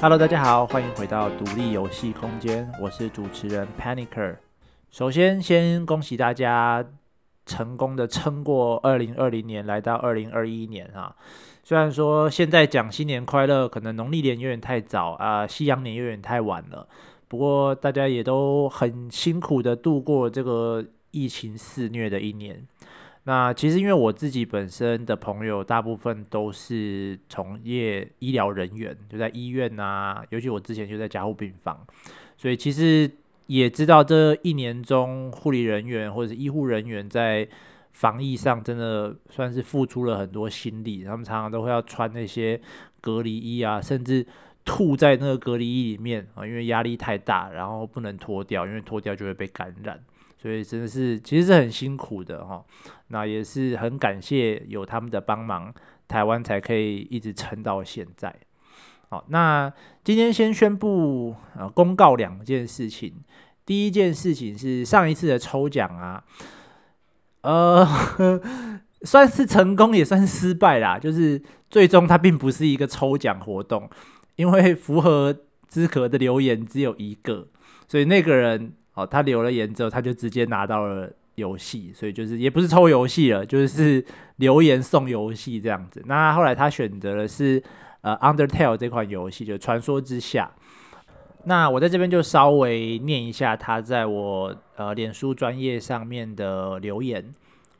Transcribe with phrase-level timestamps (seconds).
[0.00, 4.36] Hello，大家好，欢迎回到独立游戏空间，我是主持人 Panicer。
[4.90, 6.84] 首先，先恭喜大家
[7.44, 11.16] 成功的撑过二零二零年，来到二零二一年啊。
[11.68, 16.88] 虽然说现在讲新年快乐，可能农历年有点太早啊，西洋年有点太晚了。
[17.28, 22.66] 不过大家也都很辛苦的度过这个疫情肆虐的一年。
[23.24, 31.86] 那其实因为我自己本身的朋友大部分都是从业医疗人员，就在医院啊，尤其我之前就在加护病房，
[32.38, 33.10] 所以其实
[33.46, 37.46] 也知道这一年中护理人员或者医护人员在
[37.98, 42.60] 防疫上真的算是付出了很多心力，他们常常都会要穿那些
[43.00, 44.24] 隔离衣啊，甚至
[44.64, 50.00] 吐在那个隔离衣里面啊，因为压力太大，然后不能脱掉，因为脱掉就会被感染。
[50.40, 52.64] 所以真的是，其实是很辛苦的哈。
[53.08, 55.74] 那也是很感谢有他们的帮忙，
[56.06, 58.32] 台湾才可以一直撑到现在。
[59.08, 59.72] 好，那
[60.04, 63.12] 今天先宣布呃公告两件事情。
[63.66, 66.22] 第一件事情是上一次的抽奖啊，
[67.42, 67.86] 呃，
[69.02, 70.98] 算是成功也算是失败啦。
[70.98, 73.88] 就是最终它并不是一个抽奖活动，
[74.36, 75.34] 因为符合
[75.66, 77.48] 资格的留言只有一个，
[77.86, 78.72] 所以那个人。
[78.94, 84.04] 哦，他留了言之后，他就直接拿到了游戏，所以就是也不是抽游戏了，就是
[84.38, 86.02] 留言送游戏这样子。
[86.06, 87.62] 那后来他选择的是
[88.00, 90.50] 呃《Undertale》这款游戏，就《传说之下》。
[91.44, 97.32] 那我在这边就稍微念一下他在我呃脸书专业上面的留言。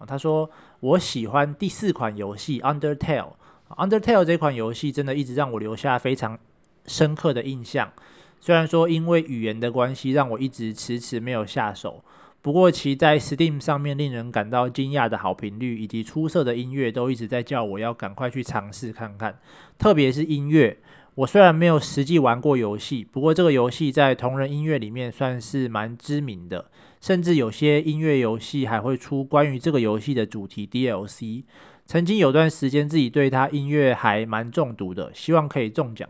[0.07, 0.49] 他说
[0.81, 2.97] ：“我喜欢第四款游戏《Undertale》，
[3.69, 6.39] 《Undertale》这款游戏真的一直让我留下非常
[6.87, 7.93] 深刻的印象。”
[8.41, 12.05] 虽然说因为语言的关系，让我一直迟迟没有下手，
[12.41, 19.41] 不过其在 Steam 上面令人感到惊讶的好评率以及出色的音乐，都一直在叫我要赶快去尝试看看。
[19.77, 20.79] 特别是音乐，
[21.19, 26.71] 我虽然没有实际玩过游戏，不过这个游戏在同人音乐里面算是蛮知名的，
[27.01, 31.43] 甚至有些音乐游戏还会出关于这个游戏的主题 DLC。
[31.85, 36.09] 曾经有段时间自己对他音乐还蛮中毒的，希望可以中奖。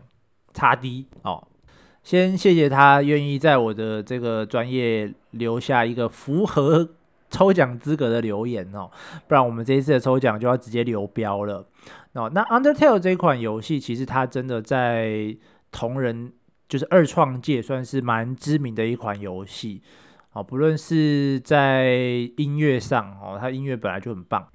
[0.53, 1.47] 差 D 哦。
[2.03, 6.87] 先谢谢他愿意在我的这个专业留下一个符合
[7.31, 8.91] 抽奖资格的留言哦，
[9.27, 11.65] 不然我们这一次的抽奖就要直接流标了。
[12.13, 15.35] 哦，那 Undertale 这一款游戏其实它真的在
[15.71, 16.33] 同人
[16.67, 19.81] 就是二创界算是蛮知名的一款游戏
[20.33, 21.95] 哦，不论是在
[22.37, 24.47] 音乐上哦，它音乐本来就很棒。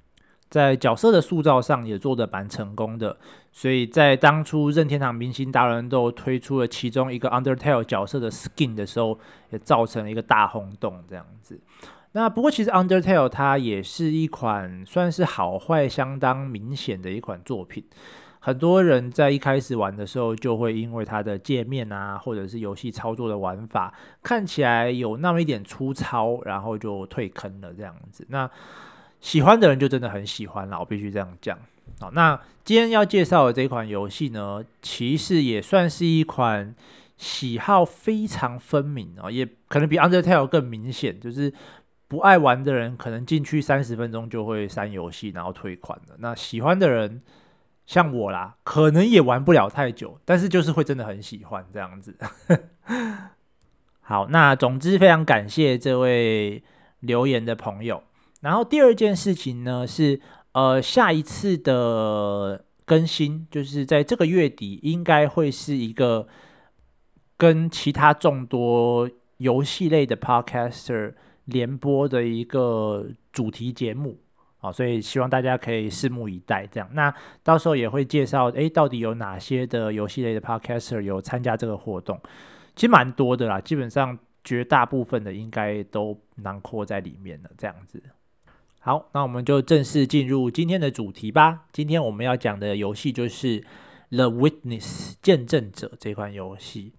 [0.47, 3.17] 在角色的塑造上也做得蛮成功的，
[3.51, 11.03] 所以在当初任天堂明星大乱斗推出了其中一个 Undertale 角色的 Skin 的时候，也造成了一个大轰动。
[11.09, 11.59] 这样子，
[12.13, 17.83] 那不过其实 Undertale 它也是一款算是好坏相当明显的一款作品，
[18.39, 23.93] 很多人在一开始玩的时候就会因为它的界面啊，或者是游戏操作的玩法
[24.23, 28.25] 看起来有那么一点粗糙，然后就退坑了这样子。
[28.29, 28.49] 那
[29.19, 31.57] 喜欢的人就真的很喜欢了，我必须这样讲。
[31.99, 36.73] 好，那今天要介绍的这款游戏呢，其实也算是一款
[37.17, 41.53] 喜好非常分明哦，也可能比 Undertale 更明显，就是
[42.07, 46.15] 不爱玩的人可能进去三十分钟就会删游戏，然后退款了。
[46.19, 47.21] 那喜欢的人
[47.85, 52.17] 像我啦，可能也玩不了太久，但是就是会真的很喜欢这样子。
[54.01, 56.63] 好，那总之非常感谢这位
[56.99, 58.03] 留言的朋友。
[58.41, 60.21] 然后第二件事情呢是，
[60.51, 66.27] 呃，下一次的更新就是在这个月底，应该会是一个
[67.37, 71.13] 跟其他众多游戏类的 podcaster
[71.45, 74.17] 联播的一个主题节目，
[74.57, 76.65] 好，所以希望大家可以拭目以待。
[76.65, 77.13] 这样，那
[77.43, 82.19] 到时候也会介绍，诶，到底有哪些的游戏类的 podcaster 有参加这个活动？
[82.75, 88.01] 其实蛮多的啦，基本上绝大部分的应该都囊括在里面了，这样子。
[88.79, 91.65] 好，那我们就正式进入今天的主题吧。
[91.73, 93.61] 今天我们要讲的游戏就是
[94.09, 96.93] 《The Witness》见证者这款游戏。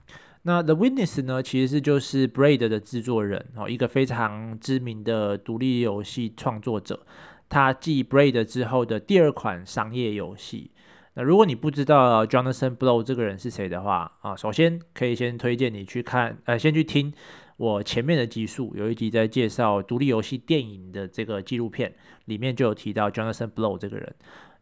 [0.47, 7.05] 那《The Witness》呢，其实是就是 Braid 的制作人哦，一个非常知名的独立游戏创作者。
[7.49, 10.71] 他继 Braid 之后的第二款商业游戏。
[11.15, 17.13] 那如果你不知道 Jonathan Blow 这个人是谁的话啊，首先可以先推荐你去看，呃，先去听。
[17.57, 21.93] 我前面的集数有一集在介绍独立游戏电影的这个纪录片，
[22.27, 24.15] 里面就有提到 Jonathan Blow 这个人。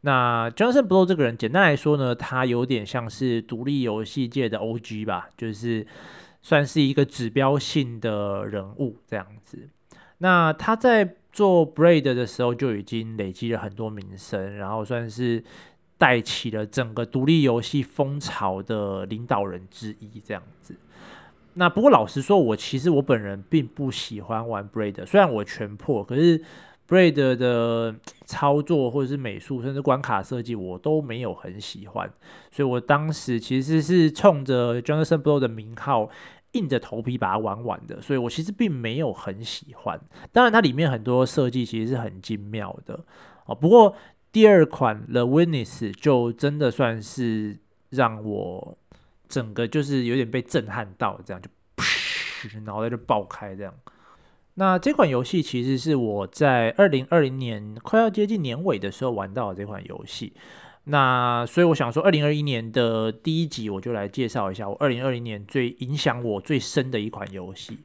[0.06, 5.86] 那 Jonathan Blow 这个人，简单来说呢，他有点像是独立游戏界的 OG 吧，就是
[6.42, 9.70] 算是一个指标性的人物这样子。
[10.18, 15.42] 那他在做 Braid 的时候就已经累积了很多名声，然后算是
[15.96, 20.76] 带起了整个独立游戏风潮的领导人之一这样子。
[21.54, 26.44] 那不过老实说，我其实我本人并不喜欢玩 Braid，虽然我全破，可是。
[26.88, 27.94] Braid 的
[28.26, 32.12] 操作或者是美术，甚至关卡设计，我都没有很喜欢，
[32.50, 36.10] 所以我当时其实是冲着 Jonathan Blow 的名号，
[36.52, 40.00] 硬着头皮把它玩完的，所以我其实并没有很喜欢。
[40.30, 43.00] 当然，它里面很多设计其实是很精妙的
[43.46, 43.54] 哦。
[43.54, 43.96] 不过
[44.30, 47.58] 第二款 The Witness 就真的算是
[47.90, 48.76] 让我
[49.26, 53.72] 整个就是有点被震撼到，这样就噗，脑袋就爆开这样。
[54.56, 60.32] 那这款游戏其实是我在二零二零年快要接近年尾的时候玩到的这款游戏。
[60.84, 67.78] 那所以我想说，二零二一年的第一集我就来介绍一下我二零二零年最影响我最深的一款游戏。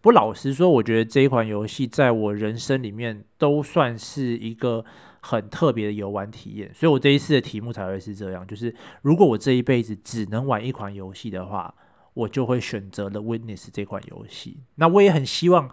[0.00, 4.84] 不老实说，我觉得这一款游戏在我人生里面都算是一个
[5.20, 6.72] 很特别的游玩体验。
[6.74, 11.72] 所以我这一次的题目才会是这样，就是如果我这一辈子只能玩一款游戏的话，
[12.14, 14.56] 我就会选择《The Witness》这款游戏。
[14.76, 15.70] 那我也很希望。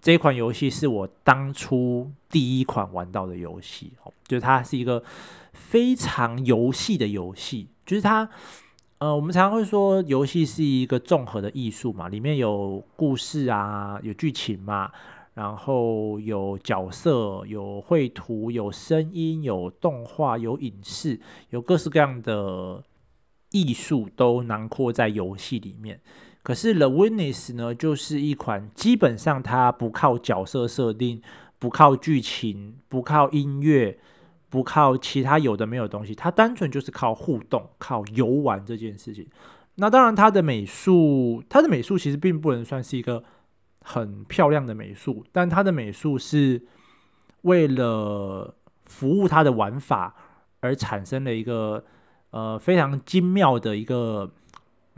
[0.00, 3.92] 这款游戏是我当初第一款玩到的游戏，
[4.26, 5.02] 就是它是一个
[5.52, 8.28] 非常游戏的游戏，就是它，
[8.98, 14.90] 呃，我们常常会说游戏是一个综合的艺术嘛，里面有故事啊，有剧情嘛，
[15.34, 21.20] 然后有角色，有绘图，有声音，有动画，有影视，
[21.50, 22.82] 有各式各样的
[23.50, 26.00] 艺术都囊括在游戏里面。
[26.50, 31.22] 可是《The Witness》呢，就是一款基本上它不靠角色设定、
[31.60, 34.00] 不靠剧情、不靠音乐、
[34.48, 39.28] 不靠其他有的没有东西，它单纯就是靠互动、靠游玩这件事情。
[39.76, 43.22] 那当然，它的美术，它的美术其实并不能算是一个
[43.82, 46.60] 很漂亮的美术，但它的美术是
[47.42, 48.56] 为了
[48.86, 50.16] 服务它的玩法
[50.58, 51.84] 而产生了一个
[52.30, 54.32] 呃非常精妙的一个。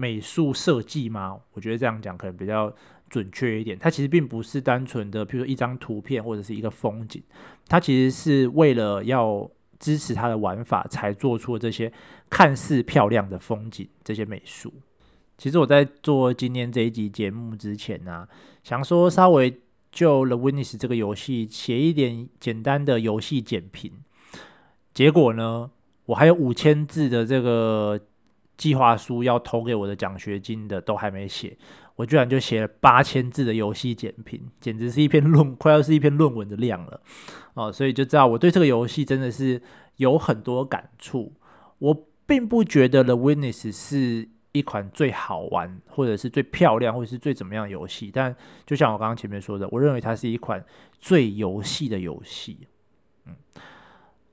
[0.02, 1.38] 美术设计吗？
[1.52, 2.74] 我觉得这样讲可能比较
[3.08, 3.78] 准确一点。
[3.78, 7.22] 它其实并不是单纯的，比如说一张图片或者是一个风景，
[7.68, 11.92] 它其实是为了要支持它的玩法才做出这些
[12.28, 14.74] 看似漂亮的风景，这些美术。
[15.38, 18.28] 其实我在做今天这一集节目之前呢、啊，
[18.64, 19.60] 想说稍微
[19.92, 23.92] 就《The Witness》这个游戏写一点简单的游戏简评，
[24.92, 25.70] 结果呢，
[26.06, 28.00] 我还有五千字的这个。
[28.62, 31.58] 计划书要投给我的奖学金的都还没写，
[31.96, 37.00] 我居然就写了八千字的游戏简评，简直是一篇论，快要是一篇论文的量了
[37.54, 37.72] 哦。
[37.72, 39.60] 所以就知道我对这个游戏真的是
[39.96, 41.32] 有很多感触。
[41.80, 48.12] 我并不觉得《The Witness》是一款最好玩，或者是最漂亮，或者是最怎么样游戏。
[48.14, 48.32] 但
[48.64, 50.64] 就像我刚刚前面说的，我认为它是一款
[51.00, 52.68] 最游戏的游戏。
[53.26, 53.34] 嗯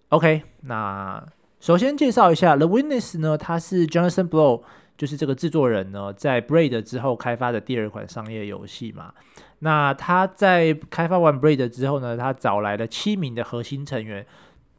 [0.09, 1.25] ，OK，那。
[1.59, 4.61] 首先介绍一下《The Witness》呢，它是 Jonathan Blow，
[4.97, 9.13] 就是这个制作人呢，在 Braid 之后开发的第二款商业游戏嘛。
[9.59, 14.25] 那他在开发完 Braid 之后呢，他找来了七名的核心成员，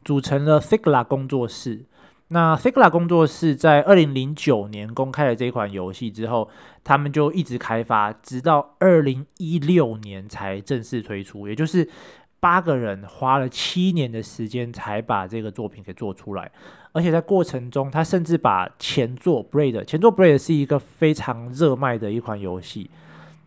[0.03, 1.85] 组成了 Thekla 工作室。
[2.29, 6.49] 那 Thekla 工作室在二零零九年公开了这款游戏之后，
[6.83, 11.87] 他们就一直开发，直到二零一六年才正式推出，也就是。
[12.41, 16.51] 八个人花了七年的时间才把这个作品给做出来，
[16.93, 22.89] 而且在过程中，他甚至把前作《Braid》前作《Braid》是一个非常热卖的一款游戏，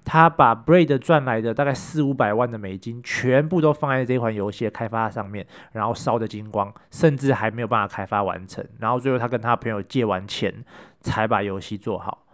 [0.05, 10.65] 他把《Braid》赚来的大概四五百万的美金全部都放在这款游戏的开发上面，然后烧得精光，甚至还没有办法开发完成，然后最后他跟他朋友借完钱
[11.01, 12.27] 才把游戏做好。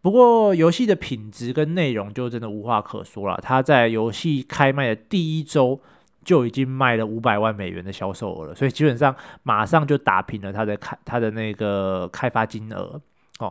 [0.00, 3.36] 不过游戏的品质跟内容就真的无话可说了。
[3.42, 5.80] 他在游戏开卖的第一周
[6.26, 9.14] 就已经卖了五百万美元的销售额了，所以基本上
[9.44, 13.00] 马上就打平了他的开他的那个开发金额
[13.38, 13.50] 哦。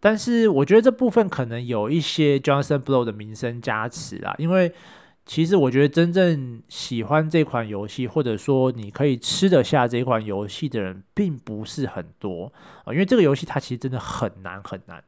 [0.00, 4.72] 但是我觉得这部分可能有一些 Johnson Blow 的名声加持啦，因为
[5.26, 12.52] 其实我觉得真正喜欢这款游戏，或者说你可以吃得下这款游戏的人，并不是很多
[12.84, 15.04] 啊，因为这个游戏它其实真的很难很难。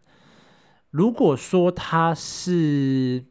[0.90, 3.25] 如果说它是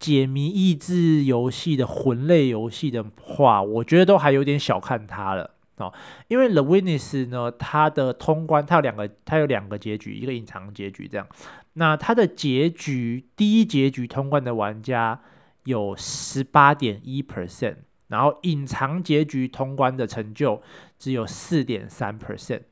[0.00, 5.92] 解谜益智游戏的魂类游戏的话，我觉得都还有点小看它了哦。
[6.26, 11.26] 因为《The Witness》呢，它的通关它有两个，它有两个结局，一个隐藏结局这样。
[11.74, 15.20] 那它的结局，第一结局通关的玩家
[15.64, 17.76] 有十八点一 percent，
[18.08, 20.62] 然后隐藏结局通关的成就
[20.98, 22.62] 只有四点三 percent。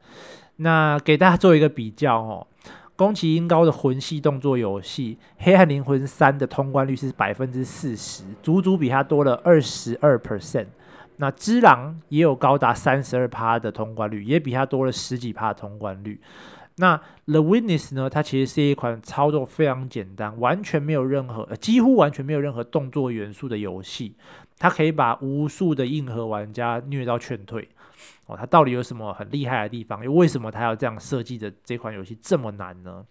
[0.57, 2.47] 那给大家做一个比较哦，
[2.99, 10.67] 宫崎英高的魂系动作游戏《黑暗灵魂三》的通关率是百分之四十，足足比它多了二十二 percent。
[11.19, 16.21] 那《只狼》也有高达三十二趴的通关率，也比它多了十几趴通关率。
[16.79, 18.11] 那《The Witness》呢？
[18.11, 24.17] 它其实是一款操作非常简单，完全没有任何，呃，几乎完全没有任何动作元素的游戏。
[24.59, 27.69] 它可以把无数的硬核玩家虐到劝退。
[28.29, 30.05] 哦，它到底有什么很厉害的地方？
[30.05, 33.05] 又为什么它要这样设计的这款游戏这么难呢？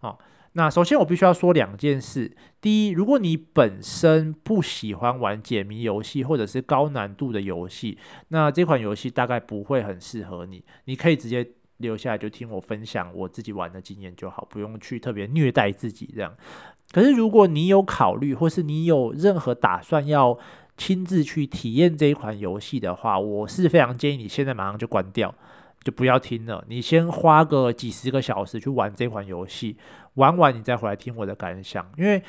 [0.00, 0.18] 哦，
[0.54, 2.36] 那首先我必须要说两件事。
[2.60, 7.96] 第一，如果你本身不喜欢玩解谜游戏或者是高难度的游戏，
[8.28, 10.64] 那这款游戏大概不会很适合你。
[10.86, 11.52] 你可以直接。
[11.78, 16.32] 留下来就听我分享我自己玩的经验就好，不用去特别虐待自己这样。
[16.92, 20.38] 可是如果你有考虑，或是你有任何打算要
[20.76, 25.34] 亲自去体验这一款游戏的话，我是非常建议你现在马上就关掉，
[25.82, 26.64] 就不要听了。
[26.68, 29.76] 你先花个几十个小时去玩这款游戏，
[30.14, 31.88] 玩完你再回来听我的感想。
[31.96, 32.20] 因为《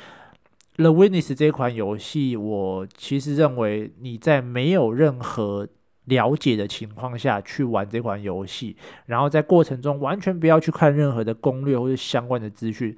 [0.76, 5.66] The Witness》这款游戏，我其实认为你在没有任何
[6.04, 8.76] 了解的情况下去玩这款游戏，
[9.06, 12.96] 然后在过程中完全不要去看任何的攻略或者相关的资讯，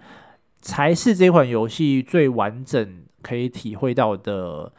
[0.61, 4.71] 才是这款游戏最完整可以体会到的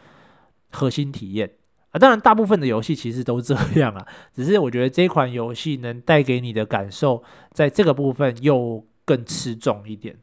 [0.71, 1.51] 核心体验
[1.91, 1.99] 啊！
[1.99, 10.17] 当然，大部分的游戏其实都这样啊， 只是我觉得这款游戏能带给你的感受，在这个部分又更吃重一点。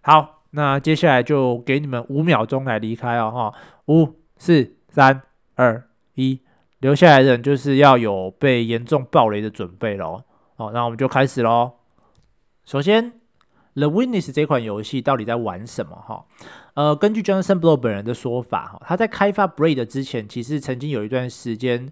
[0.00, 3.54] 好，那接下来就给你们五秒钟来离开哦，哈，
[3.86, 5.22] 五、四、三、
[5.54, 6.40] 二、一。
[6.80, 10.24] 留下来的人就是要有被严重爆雷的准备咯。
[10.54, 11.72] 好，那我们就开始喽。
[12.64, 13.12] 首先，
[13.78, 15.94] 《The Witness》这款游戏到底在玩什么？
[15.94, 16.24] 哈，
[16.74, 21.90] 呃，根据 Jonathan Blow 本人的说法，哈，他在开发《Braid》之前，其实曾经有一段时间，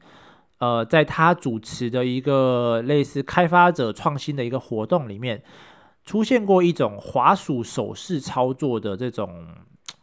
[0.59, 5.43] 呃，在他主持的一个类似开发者创新的一个活动里面，
[6.05, 9.47] 出现过一种滑鼠手势操作的这种。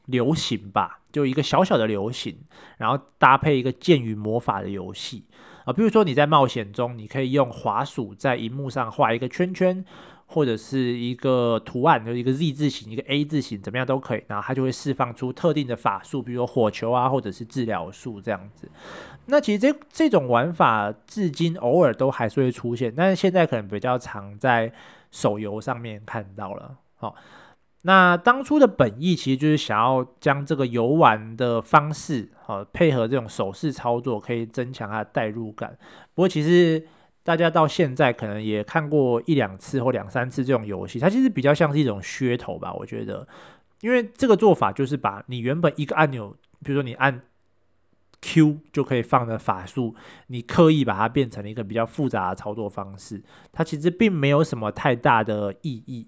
[0.07, 2.37] 流行吧，就一个小小的流行，
[2.77, 5.23] 然后搭配一个剑与魔法的游戏
[5.63, 9.85] 啊，比如说你在冒险中，你可以用滑鼠在荧幕上画一个圈圈，
[10.33, 18.67] 或者是一个图案，就一个 Z 字形、一个 A 字形，怎么样都可以，然后它就会释放出特定的法术，比如说火球啊，或者是治疗术这样子。
[19.27, 24.73] 那其实这这种玩法至今偶尔都还是会出现，但是现在可能比较常在
[25.11, 27.15] 手游上面看到了，好。
[27.85, 35.77] 那当初的本意其实就是想要将这个游玩的方式，好配合这种手势操作，可以增强它的代入感。
[36.15, 36.87] 不过其实
[37.23, 43.27] 大家到现在可能也看过一两次或两三次这种游戏，它其实比较像是一种噱头吧，我觉得。
[43.81, 47.21] 因为这个做法就是把你原本一个按钮，比如说你按
[48.21, 49.93] Q 就可以放的法术，
[50.27, 56.07] 你刻意把它变成了一个比较复杂的操作方式，它其实并没有什么太大的意义。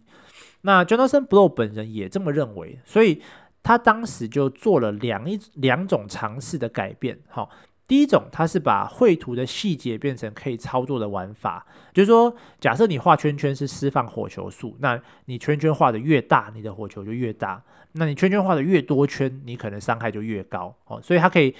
[0.61, 3.21] 那 Jonathan Blow 本人也这么认为，所以
[3.61, 7.19] 他当时就做了两一两种尝试的改变。
[7.27, 7.49] 好，
[7.87, 17.61] 第一种它是把绘图的细节变成可以操作的玩法，就是说，假设你画圈圈是释放火球术，那你圈圈画的越大，你的火球就越大；
[17.91, 20.75] 那你圈圈画的越多圈，你可能伤害就越高。
[20.85, 21.53] 哦，所以它可以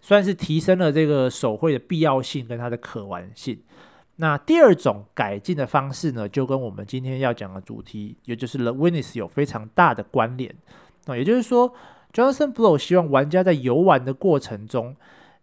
[0.00, 3.60] 算是提升了这个手绘的必要性跟它的可玩性。
[4.16, 10.52] 那第二种改进的方式呢，就跟我们今天要讲的主题，也就是 The Witness 有非常大的关联。
[11.06, 11.72] 那也就是说
[12.12, 14.96] ，Johnson Blow 希望玩家在游玩的过程中，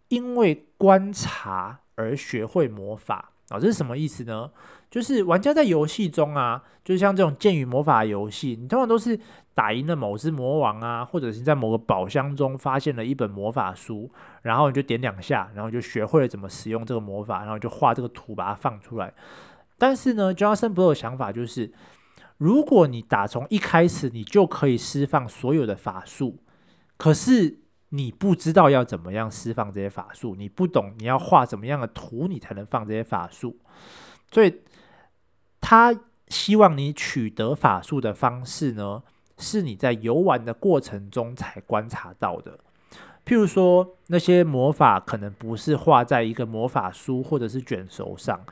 [0.08, 3.32] 因为观察而学会魔法。
[3.50, 4.50] 啊，这是什么意思呢？
[4.90, 9.20] 就是玩家在游戏中啊，就像这种剑与魔法游戏，你通常都是
[9.54, 14.10] 打赢了某只魔王啊，或者是在某个宝箱中发现了一本魔法书，
[14.42, 19.14] 然后你就点两下，然后就学会了怎么使用这个魔法，然后就画这个图把它放出来。
[19.78, 21.72] 但是呢，Jonathan Blow 的想法就是，
[22.38, 26.40] 如果你打从一开始你就可以释放所有的法术，
[26.98, 27.60] 可是
[27.96, 33.58] 你不知道要怎么样释放这些法术，你不懂你要画怎么样的图，你才能放这些法术，
[34.32, 34.62] 所以。
[35.68, 39.02] 他希望你取得法术的方式呢，
[39.40, 42.60] 是你在游玩的过程中才观察到的。
[43.26, 48.46] 譬如说，那些魔法可能不是画在一个魔法书或者是卷轴上，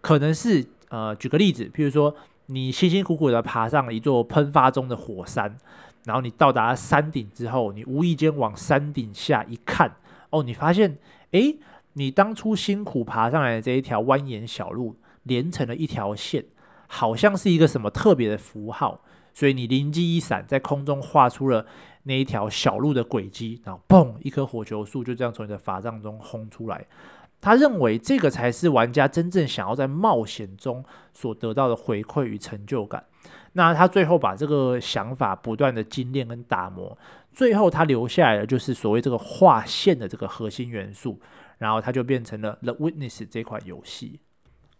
[0.00, 2.14] 可能是呃，举个例子，譬如说，
[2.46, 5.58] 你辛辛苦苦的爬上了一座喷发中的火山，
[6.04, 9.96] 然后你到达山顶之后，你无意间往山顶下一看，
[10.30, 10.98] 哦，你发现，
[11.30, 11.58] 诶，
[11.94, 14.96] 你当初辛苦爬上来的这一条蜿蜒小路。
[15.24, 16.44] 连成了一条线，
[16.88, 21.64] 好像是一个什么特别的符号，所以你灵机一闪，在空中画出了
[22.02, 26.84] 那一条小路的轨迹，然后嘣，一颗火球术就这样从你的法杖中轰出来。
[27.40, 33.04] 他认为这个才是玩家真正想要在冒险中所得到的回馈与成就感。
[33.54, 36.96] 那他最后把这个想法不断的精炼跟打磨，
[37.32, 41.20] 最后他留下来的就是所谓这个画线的这个核心元素，
[41.58, 44.20] 然后它就变成了 The Witness 这款游戏。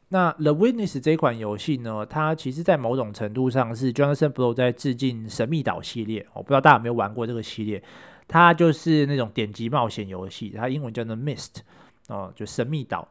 [0.08, 6.26] 那 The Witness 这款游戏呢，它其实在某种程度上是 Jonathan Blow 在致敬神秘岛系列。
[6.34, 7.82] 我不知道大家有没有玩过这个系列，
[8.26, 11.60] 它就是那种点击冒险游戏，它英文叫做 Mist
[12.08, 13.08] 哦，就神秘岛。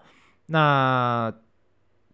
[0.48, 1.34] 那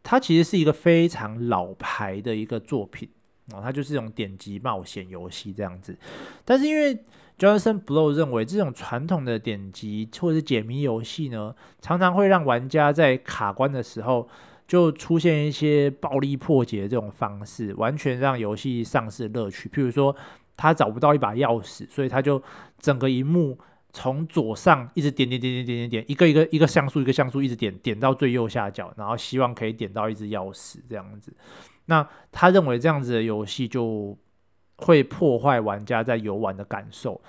[0.04, 3.10] 它其实是一个非常老牌的一个作品
[3.54, 5.98] 哦，它就是一种点击冒险游戏这样子。
[6.46, 6.98] 但是因为
[7.40, 14.28] Jonathan Blow 认为这种传统的点击或者是解谜游戏呢，常常会让玩家在卡关的时候。
[14.68, 19.70] 就出现一些暴力破解这种方式，完全让游戏丧失乐趣。
[19.70, 20.14] 譬如说，
[20.58, 22.44] 他找不到一把钥匙，所以他就
[22.78, 23.58] 整个萤幕
[23.94, 31.32] 从左上一直点点点点点点点，一个一个一个像素一个像素一直点点到最右下角，然后希望可以点到一只钥匙这样子。
[31.88, 34.18] 那他认为这样子的游戏就
[34.78, 37.20] 会破坏玩家在游玩的感受。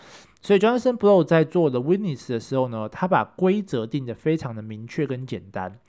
[0.41, 5.81] 所以 Jonathan Blow 在做的 Witness 的时候呢，他把规则定得非常的明确跟简单。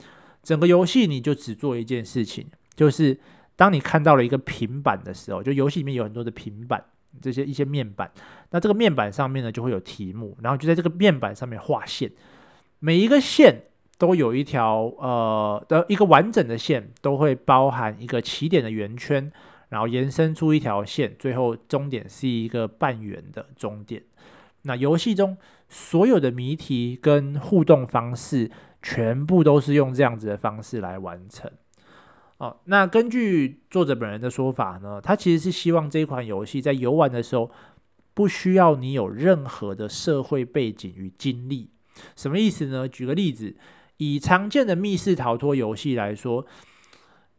[0.41, 3.19] 整个游戏你就只做一件事情，就是
[3.55, 6.83] 当你看到了一个平板的时候，就游戏里面有很多的平板，
[7.21, 8.09] 这些一些面板，
[8.51, 12.11] 那这个面板上面呢就会有题目，然后就在这个面板上面画线，
[12.79, 13.63] 每一个线
[13.99, 19.31] 都有一条呃的一个完整的线，都会包含一个起点的圆圈，
[19.67, 24.01] 然后延伸出一条线，最后终点是一个半圆的终点。
[24.63, 25.37] 那游戏中
[25.67, 28.49] 所有的谜题跟互动方式，
[28.81, 31.51] 全部都是用这样子的方式来完成。
[32.37, 37.51] 哦，那根据作者本人的说法呢，他其实是希望这款游戏在游玩的时候，
[38.13, 41.69] 不需要你有任何的社会背景与经历。
[42.15, 42.87] 什么意思呢？
[42.87, 43.57] 举个例子，
[43.99, 46.45] 以常见的密室逃脱游戏来说，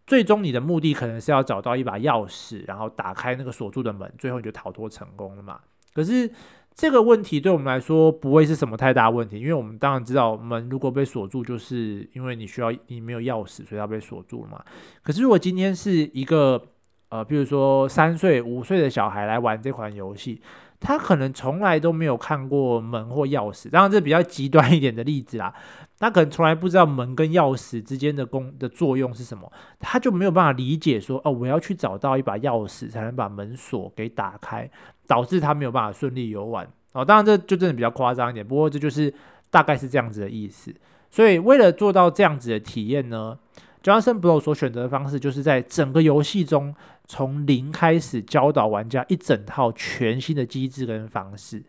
[0.06, 5.60] 最终你的目的可能是要找到一把钥匙，然后打开那个锁住的门，最后你就逃脱成功了嘛。
[5.92, 6.30] 可是
[6.74, 14.64] 这个问题对我们来说不会是什么太大问题，因为我们当然知道门如果被锁住，就是因为你需要你没有钥匙，所以它被锁住了嘛。
[15.02, 16.62] 可是如果今天是一个
[17.08, 20.40] 呃，比如说三岁、五岁的小孩来玩这款游戏，
[20.80, 25.54] 他可能从来都没有看过门或钥匙，当然这比较极端一点的例子啦。
[25.98, 34.68] 他可能从来不知道门跟钥匙之间的功的作用是什么，他就没有办法理解说哦，我要去找到一把钥匙才能把门锁给打开。
[35.10, 39.12] 导致他没有办法顺利游玩哦，当然这就真的比较夸张一点，不过这就是
[39.50, 40.72] 大概是这样子的意思。
[41.10, 43.36] 所以为了做到这样子的体验呢
[43.82, 46.74] ，Jonathan Blow 所选择的方式就是在整个游戏中
[47.06, 51.62] 从零开始教导玩家一整套全新的机制跟方式，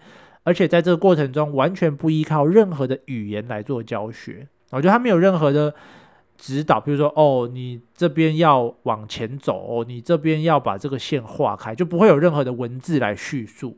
[0.43, 4.47] 而且在这个过程中完全不依靠任何的语言来做教学。
[4.71, 5.73] 我觉得他没有任何的。
[6.37, 13.77] 指导，比如说，哦，你这边要往前走，你这边要把这个线画开，就不会有任何的文字来叙述。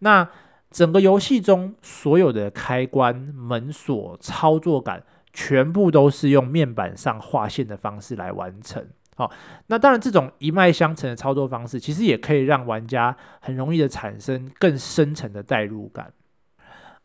[0.00, 0.28] 那
[0.70, 8.86] 整个游戏中所有的开关、门锁、操作感，全部都是用面板上画线的方式来完成。
[9.16, 9.30] 好，
[9.66, 16.12] 那当然，这种一脉相承的操作方式，其实也可以让玩家很容易的产生更深层的代入感。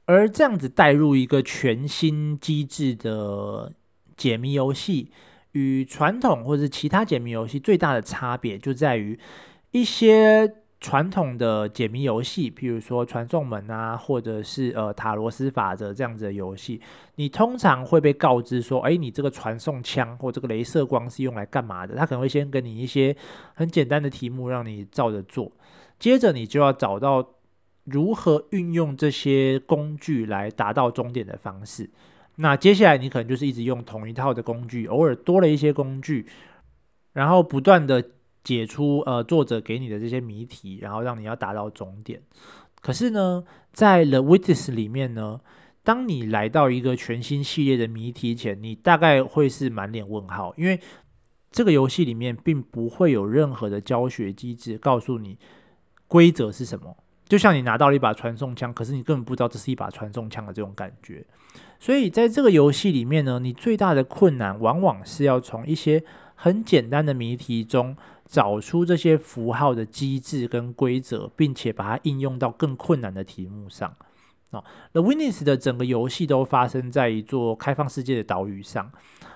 [0.05, 3.71] 而这样子带入一个全新机制的。
[4.15, 5.11] 解谜游戏
[5.53, 9.19] 与传统或者其他解谜游戏最大的差别就在于，
[9.71, 10.47] 一些
[10.83, 16.81] 传统的解谜游戏，譬如说传送门啊，或者是呃塔罗斯法则这样子的游戏，
[17.15, 21.95] 你通常会被告知说，哎，你这个传送枪或这个镭射光是用来干嘛的？
[21.95, 23.15] 他可能会先给你一些
[23.53, 25.49] 很简单的题目让你照着做，
[25.97, 27.25] 接着你就要找到
[27.85, 31.89] 如何运用这些工具来达到终点的方式。
[32.35, 36.25] 那接下来你可能就是一直用同一套的工具，偶尔多了一些工具，
[37.13, 38.03] 然后不断的
[38.43, 42.21] 解出呃作者给你的这些谜题，然后让你要达到终点。
[42.81, 45.39] 可是呢，在 The Witness 里面呢，
[45.83, 50.79] 当你来到一个全新系列的谜题前，你大概会是满脸问号，因为
[51.49, 55.37] 这个游戏里面并不会有任何的教学机制告诉你
[56.07, 56.97] 规则是什么。
[57.25, 61.25] 就像你拿到了一把传送枪，可是你根本不知道这是一把传送枪的这种感觉。
[61.79, 66.03] 所以在这个游戏里面呢，你最大的困难往往是要从一些
[66.35, 73.95] 很简单的谜题中找出这些符号的机制跟规则，并且把它应用到更困难的题目上。
[74.51, 74.63] 哦。
[74.91, 78.91] The Witness 的整个游戏都发生在一座开放世界的岛屿上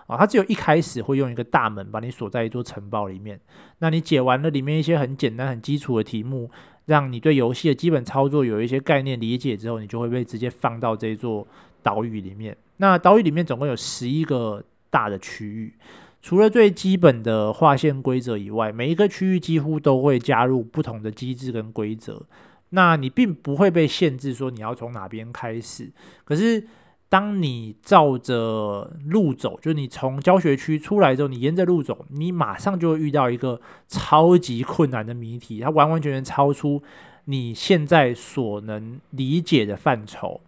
[0.08, 3.40] 啊，它只有一开始会用一个大门把你锁在一座城堡里面。
[3.80, 6.50] 那你解完了里面一些很简单、很基础的题目，
[6.86, 11.46] 让你对游戏的基本操作有一些概念理解之后，你就会被直接放到这座
[11.84, 12.56] 岛屿里面。
[12.78, 15.74] 那岛屿里面总共有十一个大的区域。
[16.22, 22.24] 除了最基本的划线规则以外，每一个区域几乎都会加入不同的机制跟规则。
[22.72, 25.90] 那你并不会被限制说你要从哪边开始。
[26.26, 26.68] 可是，
[27.08, 36.84] 当你照着路走，就你从教学区出来之后，你沿着路走，你马上就会遇到一个超级困难的谜题，它完完全全超出
[37.26, 40.42] 你现在所能理解的范畴。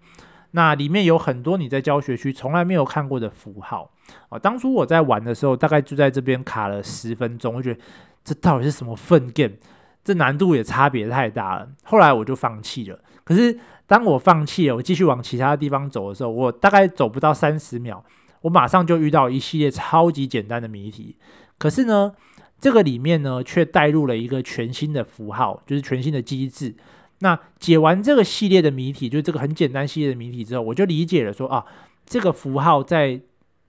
[0.52, 3.92] 那里面有很多你在教学区从来没有看过的符号
[4.30, 4.40] 啊！
[4.40, 7.80] 当初我在玩的时候，大概就在这边卡了十分钟，我觉得
[8.24, 9.56] 这到底是什么粪 game？
[10.04, 11.70] 这难度也差别太大了。
[11.84, 13.00] 后来我就放弃了。
[13.24, 18.04] 可是当我放弃了，我继续往其他地方走的时候，我大概走不到三十秒，
[18.42, 21.16] 我马上就遇到一系列超级简单的谜题。
[21.60, 22.14] 可是呢，
[22.60, 26.74] 这个里面呢，却带入了一个全新的符号，就是全新的机制。
[27.20, 31.66] 那解完这个系列的谜题，就这个很简单系列的谜题之后，我就理解了说啊，
[32.06, 33.20] 这个符号在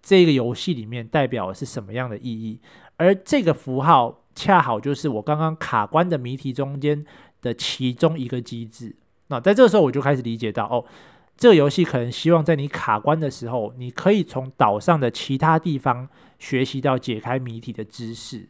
[0.03, 2.61] 这个游戏里面代表的是什么样的意义，
[2.97, 7.05] 而这个符号恰好就是我刚刚卡关的谜题中间
[7.43, 8.95] 的其中一个机制。
[9.27, 10.85] 那在这个时候，我就开始理解到哦，
[11.37, 16.09] 这个游戏可能希望在你卡关的时候，你可以从岛上的其他地方
[16.39, 18.49] 学习到解开谜题的知识。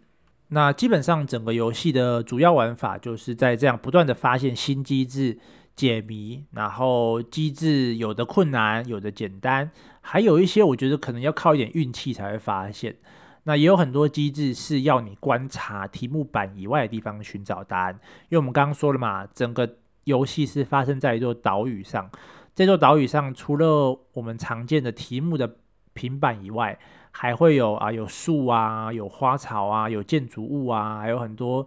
[0.51, 5.39] 那基本上整个游戏的主要玩法就是在这样不断的发现新机制、
[5.77, 12.97] 解谜，然后机制有的困难，有的简单，还有一些我觉得可能要靠一点运气才会发现。
[13.45, 17.95] 那也有很多机制是要你观察题目板以外的地方寻找答案，
[18.29, 22.11] 因为我们刚刚说了嘛，整个游戏是发生在一座岛屿上，
[22.55, 25.57] 这座岛屿上除了我们常见的题目的
[25.95, 26.79] 平板以外，
[27.11, 31.67] 还会有啊，有树啊，有花草啊，有建筑物啊，还有很多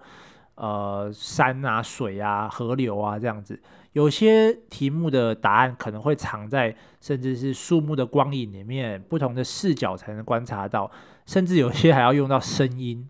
[0.55, 3.61] 呃山啊、水啊、河流啊这样子。
[3.93, 10.89] 有些题目的答案可能会藏在甚至是树木的光影里面，不同的视角才能观察到，
[11.27, 13.07] 甚至有些还要用到声音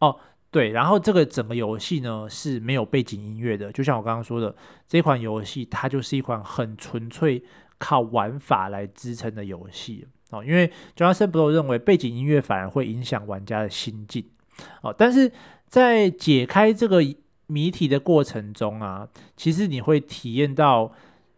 [0.00, 0.20] 哦。
[0.50, 4.54] 对，然后这个整个游戏呢是没有背景音乐的，就像我刚刚说的，
[4.86, 7.42] 这款游戏它就是一款很纯粹
[7.78, 10.06] 靠玩法来支撑的游戏。
[10.30, 14.24] 哦，因为 Jonathan Blow 认为背景音乐反而会影响玩家的心境。
[14.82, 15.32] 哦，但是
[15.66, 17.02] 在解开这个
[17.46, 20.92] 谜题的过程中啊，其实你会体验到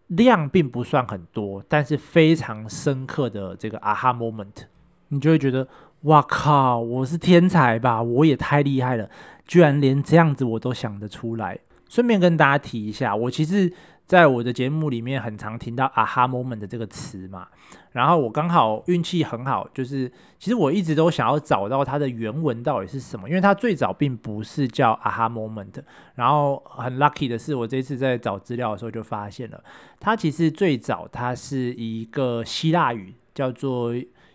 [0.09, 4.65] 量并不算很多，但是非常深刻的这个 aha moment，
[5.09, 5.69] 你就会觉得
[6.03, 8.03] 哇靠，我是天才吧？
[8.03, 9.09] 我也太厉害了，
[9.47, 11.59] 居然连这样子我都想得出来。
[11.89, 13.73] 顺便跟大家提一下，我其实。
[14.11, 17.47] 在我的节目里面，很常听到 “aha moment” 的这个词嘛，
[17.93, 25.81] 然后我刚好运气很好，就是其实我一直都想要找到它的原文到底是什么，因为它最早并不是叫 “aha moment”，
[26.17, 29.63] 然后很 lucky 的是，我这次在找资料的时候就发现了，
[30.01, 33.93] 它其实最早它是一个希腊语，叫做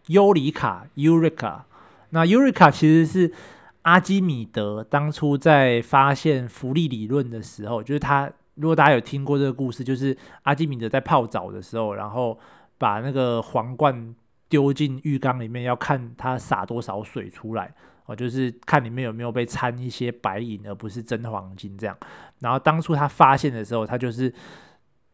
[0.08, 1.64] 尤里卡 （Eureka）。
[2.12, 3.34] 那 Eureka 其实是
[3.82, 8.32] 阿基米德当初在发现浮力理论的时候，就是他。
[8.56, 12.38] 如果大家有听过这个故事，就是阿基米德在泡澡的时候，然后
[12.78, 14.16] 把那个皇冠
[14.50, 17.74] 丢进浴缸里面，要看他洒多少水出来
[18.06, 21.98] 哦，就是看里面有没有被掺一些白银，而不是真黄金这样。
[22.40, 24.34] 然后当初他发现的时候，他就是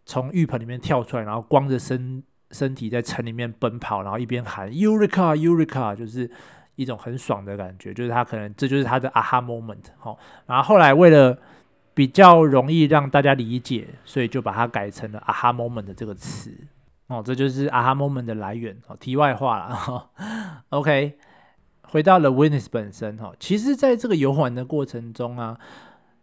[0.06, 6.30] 从浴盆里面跳出来，然后光着身身体在城里面奔跑，然后一边喊 Eureka Eureka，就是
[6.76, 10.20] 一种很爽的感觉，就是他可能这就是他的 aha moment 好。
[10.46, 11.40] 然后后来为了
[11.94, 16.52] 比较容易让大家理解，所以就把它改成了 “aha moment” 的这个词
[17.08, 18.96] 哦，这就是 “aha moment” 的来源哦。
[18.98, 20.10] 题外话了哈，
[20.70, 21.18] OK，
[21.82, 25.60] 回到了 Witness 本身哈，其实在这个游玩的过程中啊，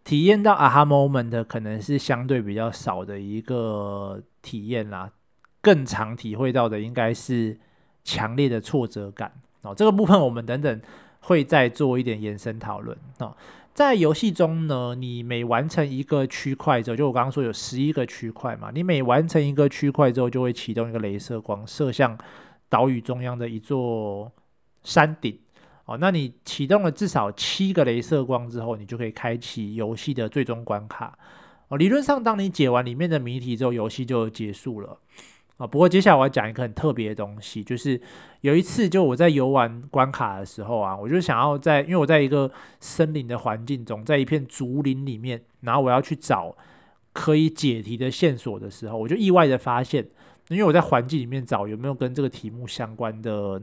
[0.04, 5.11] 体验到 “aha moment” 的可能是相对比较少的一个体验啦，
[5.61, 7.59] 更常体会到的应该是
[8.02, 9.74] 强烈的挫折感哦。
[9.74, 10.81] 这个部分我们等等
[11.20, 13.37] 会再做一点延伸讨论哦。
[13.78, 22.18] 在游戏中呢，你每完成一个区块之后，就我刚刚说有十一个区块嘛，你每完成一个区块之后，就会启动一个镭射光射向
[22.68, 24.32] 岛屿中央的一座
[24.82, 25.38] 山顶。
[25.84, 31.16] 哦，那你启动了至少七个镭射光之后，你就可以开启游戏的最终关卡。
[31.68, 34.98] 哦，理论上，当你解完里面的谜题之后，游戏就结束了。
[35.59, 38.01] 啊，不过接下来我要讲一个很特别的东西，就是
[38.42, 46.57] 有一次，就我在游玩关卡的时候啊，我就想要在，因为我在一个森林的环境中，在一片竹林里面，然后我要去找
[47.12, 50.09] 可以解题的线索的时候，我就意外的发现，
[50.49, 53.61] 因为我在环境里面找有没有跟这个题目相关的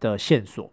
[0.00, 0.68] 的线索，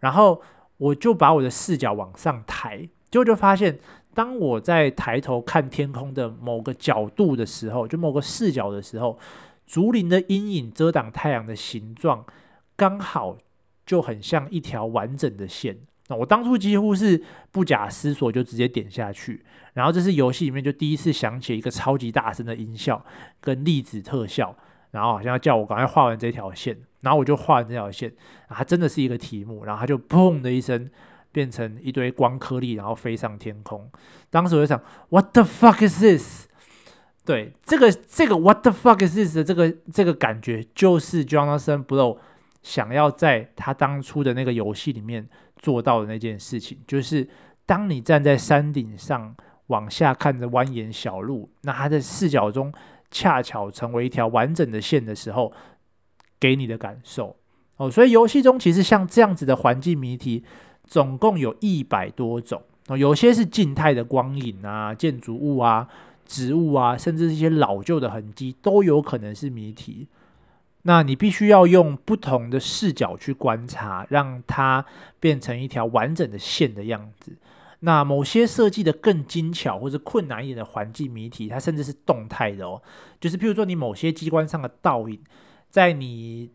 [0.00, 0.40] 然后
[0.78, 2.78] 我就把我的视角往上抬，
[3.10, 3.78] 结果就发现，
[4.14, 9.18] 当我在抬头看天空的某个角度的时候，就某个视角的时候，
[9.66, 12.24] 竹林的阴影遮挡太阳的形状，
[12.76, 13.38] 刚好
[13.86, 15.78] 就很像一条完整的线。
[16.08, 19.44] 那我当初几乎是不假思索就直接点下去，
[19.74, 23.04] 然后这是游戏里面就第一次响起一个超级大声的音效
[23.40, 24.54] 跟粒子特效，
[24.90, 28.12] 然后好像要叫我赶快画完这条线，然后我就画完这条线，
[28.48, 30.90] 它真的是一个题目，然后它就砰的一声
[31.30, 33.88] 变成一堆光颗粒，然后飞上天空。
[34.28, 36.48] 当时我就想，What the fuck is this？
[37.24, 42.18] 对，这个这个 What the fuck is this 的这个这个感觉，就是 Jonathan Blow
[42.62, 45.28] 想要在他当初的那个游戏里面。
[45.62, 47.28] 做到的那件事情，就是
[47.64, 49.32] 当你站在山顶上
[49.68, 52.74] 往下看着蜿蜒小路，那它的视角中
[53.12, 55.52] 恰巧成为一条完整的线的时候，
[56.40, 57.36] 给你的感受
[57.76, 57.88] 哦。
[57.88, 60.42] 所以游戏中其实像这样子的环境谜题，
[60.82, 62.96] 总共有一百多种哦。
[62.96, 65.86] 有些是静态的光影啊、建筑物啊、
[66.32, 70.08] 植物啊，甚至一些老旧的痕迹，都有可能是谜题。
[70.84, 74.86] 那你必须要用不同的视角去观察，让它
[75.20, 77.36] 变成一条完整的线的样子。
[77.80, 82.80] 那某些设计的更精巧或者困难一点的环境谜题，它甚至是动态的哦。
[83.20, 85.20] 就是譬如说，你某些机关上的倒影，
[85.68, 86.50] 在你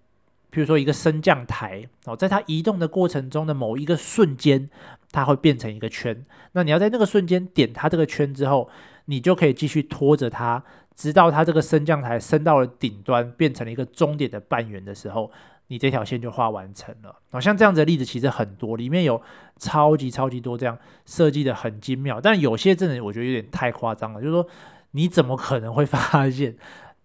[0.51, 4.67] 譬如说一个升降台哦，在它移动的过程中的某一个瞬间，
[5.11, 6.25] 它会变成一个圈。
[6.53, 8.69] 那你要在那个瞬间点它这个圈之后，
[9.07, 10.63] 你就可以继续拖着它。
[10.95, 15.31] 直到它这个升降台升到了顶端，变成了一个终点的半圆的时候，
[15.67, 17.15] 你这条线就画完成了。
[17.29, 19.21] 好像这样子的例子其实很多，里面有
[19.59, 24.47] 超级超级多这样设计的很精妙，但有些真的我觉得有点太夸张了，就是说
[24.91, 26.55] 你怎么可能会发现？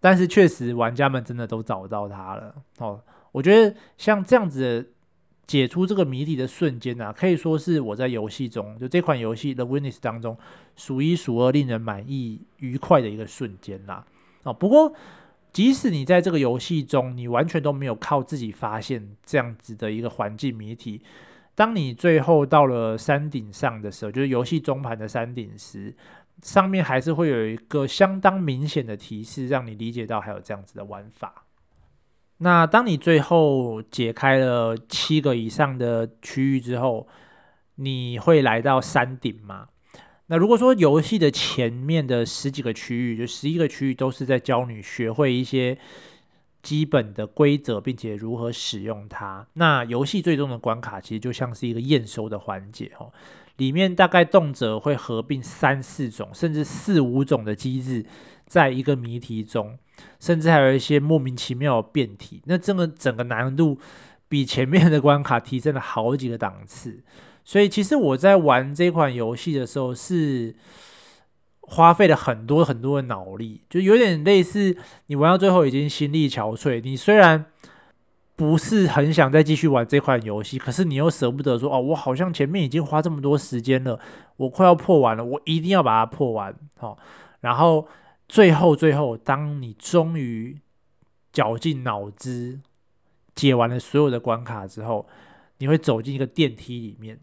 [0.01, 2.55] 但是确实玩家们真的都找到它了。
[2.79, 2.99] 哦，
[3.33, 4.89] 我觉得像这样子的。
[5.53, 10.35] 解出这个谜题的瞬间啊，可以说是我在游戏中，就这款游戏《The Witness》当中
[10.77, 14.03] 数一数二令人满意、愉快的一个瞬间啦。
[14.45, 14.95] 哦，不过
[15.53, 21.03] 即使你在这个游戏中，你完全都没有靠自己发现这样子的一个环境谜题，
[21.55, 25.95] 当你最后到了山顶上的时候，就是游戏中盘的山顶时，
[26.41, 31.45] 上面还是会有一个相当明显的提示，让你理解到还有这样子的玩法。
[32.43, 37.07] 那当你最后解开了七个以上的区域之后，
[37.77, 39.69] 你会来到山顶吗？
[40.27, 45.79] 那如果说游戏的前面的十几个区域，就十一个区域都是在教你学会一些
[46.63, 53.13] 基本的规则，并且如何使用它，那游戏最终的关卡其实就像是一个验收的环节哦，
[53.59, 58.05] 里面大概动辄会合并三四种，甚至四五种的机制，
[58.47, 59.79] 在一个谜题中。
[60.19, 63.79] 甚至还有一些莫名其妙的变体，那这个整个难度
[64.29, 67.03] 比前面的关卡提升了好几个档次。
[67.45, 70.55] 所以其实我在玩这款游戏的时候是
[71.61, 74.77] 花费了很多很多的脑力，就有点类似
[75.07, 77.45] 你玩到最后已经心力憔悴，你虽然
[78.37, 83.99] 不是很想再继续玩这款游戏，可是你又舍不得说哦，我好像前面已经花这么多时间了，
[84.37, 86.55] 我快要破完了，我一定要把它破完。
[86.79, 86.97] 好，
[87.41, 87.87] 然后。
[88.33, 90.59] 最后，最后，当你终于
[91.35, 92.61] 绞尽脑汁
[93.35, 95.07] 解完了所有的关卡之后，
[95.59, 97.21] 你会走进一个电梯里面，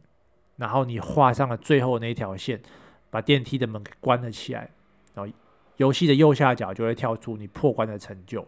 [0.58, 2.62] 然后你画上了最后那条线，
[3.10, 4.70] 把电梯的门给关了起来，
[5.16, 5.34] 然后
[5.78, 8.48] 游戏的右下角就会跳出你破关的成就，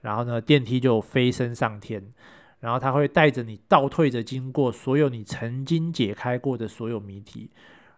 [0.00, 2.12] 然后呢，电梯就飞升上天，
[2.58, 7.50] 然后它会带着你倒退着经过所有你曾经解开过的所有谜题。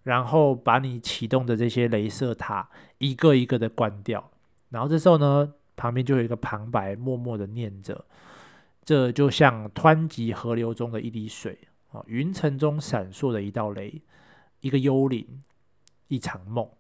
[0.06, 4.30] 然后把你启动的这些镭射塔一个一个的关掉，
[4.68, 8.04] 然后这时候呢，旁边就有一个旁白默默的念着
[8.86, 11.58] ：“这就像湍急河流中的一滴水，
[11.90, 14.00] 啊，云层中闪烁的一道雷，
[14.60, 15.42] 一个幽灵，
[16.06, 16.70] 一场梦。”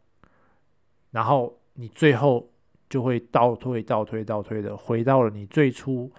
[1.10, 2.52] 然后你最后
[2.88, 6.12] 就会倒退、倒退、倒退的回到了你最初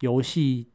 [0.00, 0.70] 游戏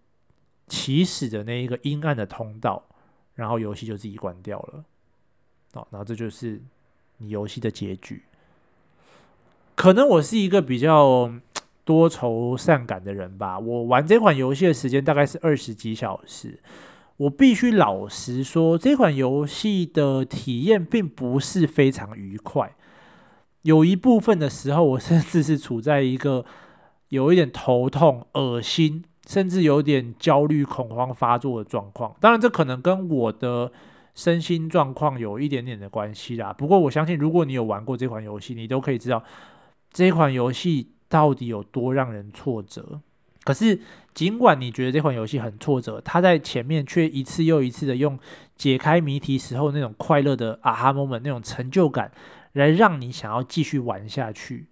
[0.67, 2.89] 起始的那一个阴暗的通道，
[3.33, 4.86] 然后游戏就自己关掉了。
[5.73, 6.62] 哦，然后这就是
[7.17, 8.23] 你游戏的结局。
[9.75, 11.31] 可能我是一个比较
[11.83, 13.59] 多愁善感的人吧。
[13.59, 16.59] 我玩这款游戏的时间大概是二十几小时。
[17.17, 22.75] 我必须老实说，这款游戏的体验并不是非常愉快。
[23.62, 26.43] 有一部分的时候，我甚至是处在一个
[27.09, 32.15] 有一点头痛、恶心，甚至有点焦虑、恐慌发作的状况。
[32.19, 33.71] 当然，这可能跟我的
[34.15, 36.54] 身心状况有一点点的关系啦。
[36.54, 39.23] 不过我相信，如果你有玩过这款游戏，你都可以知道
[39.91, 43.02] 这款游戏到底有多让人挫折。
[43.43, 43.78] 可是，
[44.13, 48.17] 尽管你觉得这款游戏很挫折，它在前面却一次又一次的用
[48.56, 52.10] 解开谜题时候那种快乐的啊哈 moment 那种成就感，
[52.54, 54.67] 来让你想要继续玩下去。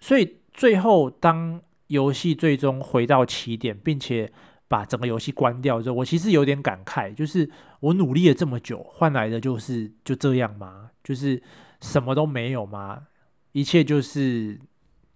[0.00, 4.30] 所以最后，当游戏最终回到起点，并且
[4.68, 7.50] 把整个游戏关掉之后，我其实有点感慨，就是
[7.80, 10.90] 我努力了这么久，换来的就是就这样吗？
[11.02, 11.42] 就是
[11.80, 13.08] 什么都没有吗？
[13.52, 14.60] 一切就是。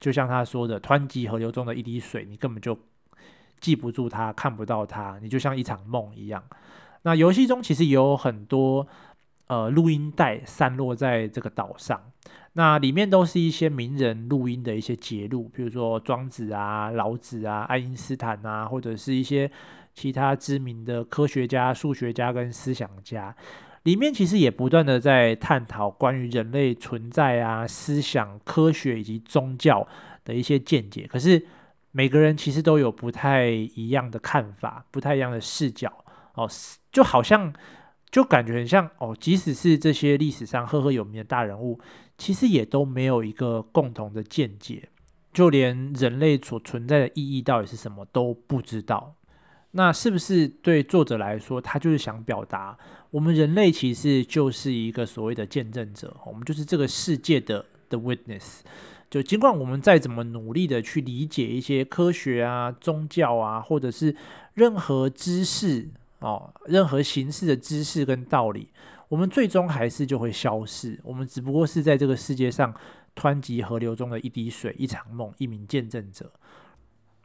[0.00, 2.74] 就像他说的，湍急河流中的一滴水，你根本就
[3.60, 6.42] 记不住它，看不到它，你就像一场梦一样。
[7.02, 8.88] 那游戏中其实也有很多
[9.48, 12.09] 呃录音带散落在这个岛上，
[12.54, 19.50] 那里面都是一些名人录音的一些节录，比如说庄子啊、老子啊、爱因斯坦啊，或者是一些
[19.94, 23.34] 其他知名的科学家、数学家跟思想家。
[23.84, 29.86] 里面其实也不断的在探讨关于人类存在啊、思想、科学以及宗教
[30.24, 31.06] 的一些见解。
[31.06, 31.46] 可是
[31.92, 35.90] 每个人其实都有不太一样的看法、不太一样的视角
[36.34, 36.46] 哦，
[36.92, 37.52] 就好像
[38.10, 41.80] 就感觉很像哦，即使是这些历史上赫赫有名的大人物，
[42.20, 44.90] 其实也都没有一个共同的见解，
[45.32, 49.14] 就连人类所存在的意义到底是什么都不知道。
[49.70, 52.76] 那是不是对作者来说，他就是想表达，
[53.10, 58.58] 我们人类其实就是一个所谓的见证者，我们就是这个世界的 the witness。
[59.08, 64.14] 就尽管我们再怎么努力的去理解一些科学啊、宗教啊，或者是
[64.52, 68.68] 任何知识哦，任何形式的知识跟道理，
[69.10, 70.98] 我们最终还是就会消逝。
[71.04, 72.74] 我们只不过是在这个世界上
[73.14, 76.32] 湍急河流中的一滴水、一场梦、一名见证者。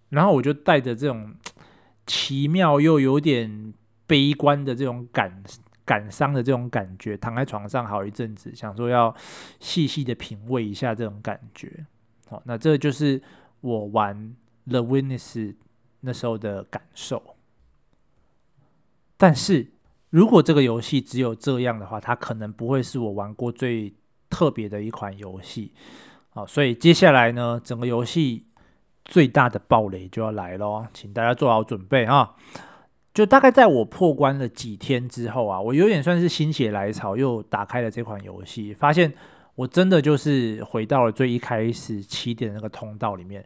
[0.10, 1.34] 然后我就带着这种。
[2.08, 3.74] 奇妙又有点
[4.06, 5.44] 悲观的这种感
[5.84, 9.12] 感伤的这种感觉，躺在床上好一阵子，想说要
[9.60, 11.84] 细细的品味一下这种感觉。
[12.28, 13.20] 好，那这就是
[13.62, 14.36] 我玩
[14.68, 15.56] The Witness
[16.02, 17.36] 那时候的感受。
[19.18, 19.72] 但是
[20.16, 23.94] 如果这个游戏只有这样的话，它可能不会是我玩过最
[24.30, 25.74] 特别的一款游戏。
[26.30, 28.46] 好，所以接下来呢，整个游戏。
[29.08, 32.34] 最大的暴雷就要来咯，请大家做好准备啊！
[33.14, 39.14] 就大概在我破关了几天之后啊，我有点算是心血来潮，又打开了这款游戏，发现
[39.54, 43.46] 我真的就是回到了最一开始起点那个通道里面。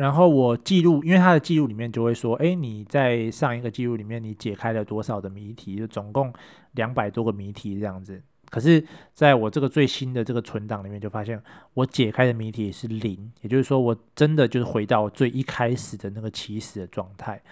[0.00, 6.32] 然后我记录，因为它的记录里面就会说，诶，你在上一个记录里面你解开了多少的谜题，就总共
[6.72, 8.22] 两百多个谜题这样子。
[8.48, 8.82] 可是，
[9.12, 11.38] 在我这个最新的这个存档里面，就发现
[11.74, 17.42] 我解开的谜题是零，也就是说，我真的就是回到最一开始的那个起始的状态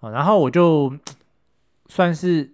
[0.00, 0.10] 啊。
[0.10, 0.94] 然后我就
[1.86, 2.52] 算是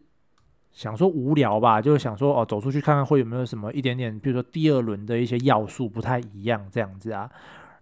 [0.71, 7.29] 想说无聊吧，就是想说哦，走出去看看会有没有什么一点点，比如说第二轮的一些要素不太一样这样子啊。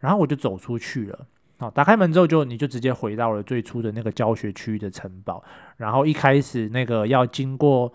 [0.01, 1.27] 然后我就走出去了，
[1.63, 5.43] 好，打开门之后就你就直接回到了最初的那个教学区域的城堡，
[5.77, 7.93] 然后一开始那个要经过。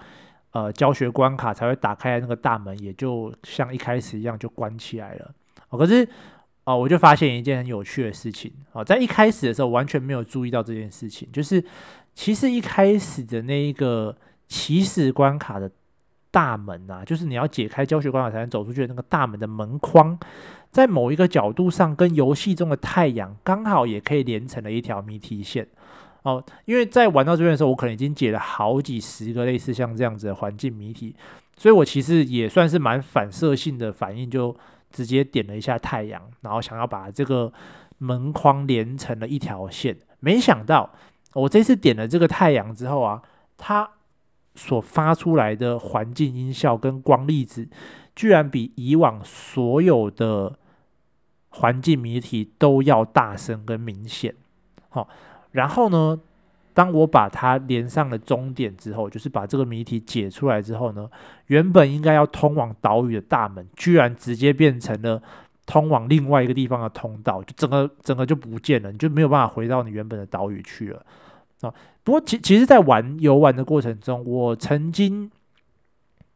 [0.52, 5.32] 呃，教学关卡才会打开那个大门，也就像一开始一样就关起来了。
[5.70, 6.08] 哦，可是
[6.64, 8.52] 哦，我就发现一件很有趣的事情。
[8.72, 11.64] 哦，在一开始的时候完全没有注意到这件事情，就是
[12.16, 15.70] 其实一开始的那一个起始关卡的
[16.32, 20.18] 大门啊，就是你要解开教学关卡才能走出去的那个大门的门框，
[20.72, 25.68] 在某一个角度上跟游戏中的太阳刚好也可以连成了一条谜题线。
[26.24, 31.16] 哦，因为在玩到这边的时候，我可能已经解了好几十个类似像这样子的环境谜题，
[31.56, 34.54] 所以我其实也算是蛮反射性的反应，就
[34.92, 37.54] 直接点了一下太阳，然后想要把这个
[38.00, 39.98] 门框连成了一条线。
[40.20, 40.92] 没想到
[41.34, 43.22] 我这次点了这个太阳之后啊，
[43.56, 43.90] 它
[44.56, 47.70] 所发出来的环境音效跟光粒子，
[48.18, 50.58] 居然比以往所有的
[51.50, 54.34] 环境谜题都要大声跟明显。
[54.90, 55.08] 好、哦。
[55.52, 56.20] 然后呢，
[56.74, 61.08] 当我把它连上了终点之后，就是把这个谜题解出来之后呢，
[61.46, 65.22] 原本应该要通往岛屿的大门，居然直接变成了
[65.68, 71.06] 通往另外一个地方的通道，就整个整个就不见了，你就没有办法回到你原本的岛屿去了
[71.62, 71.74] 啊。
[72.04, 75.32] 不过其其实，在玩游玩的过程中，我曾经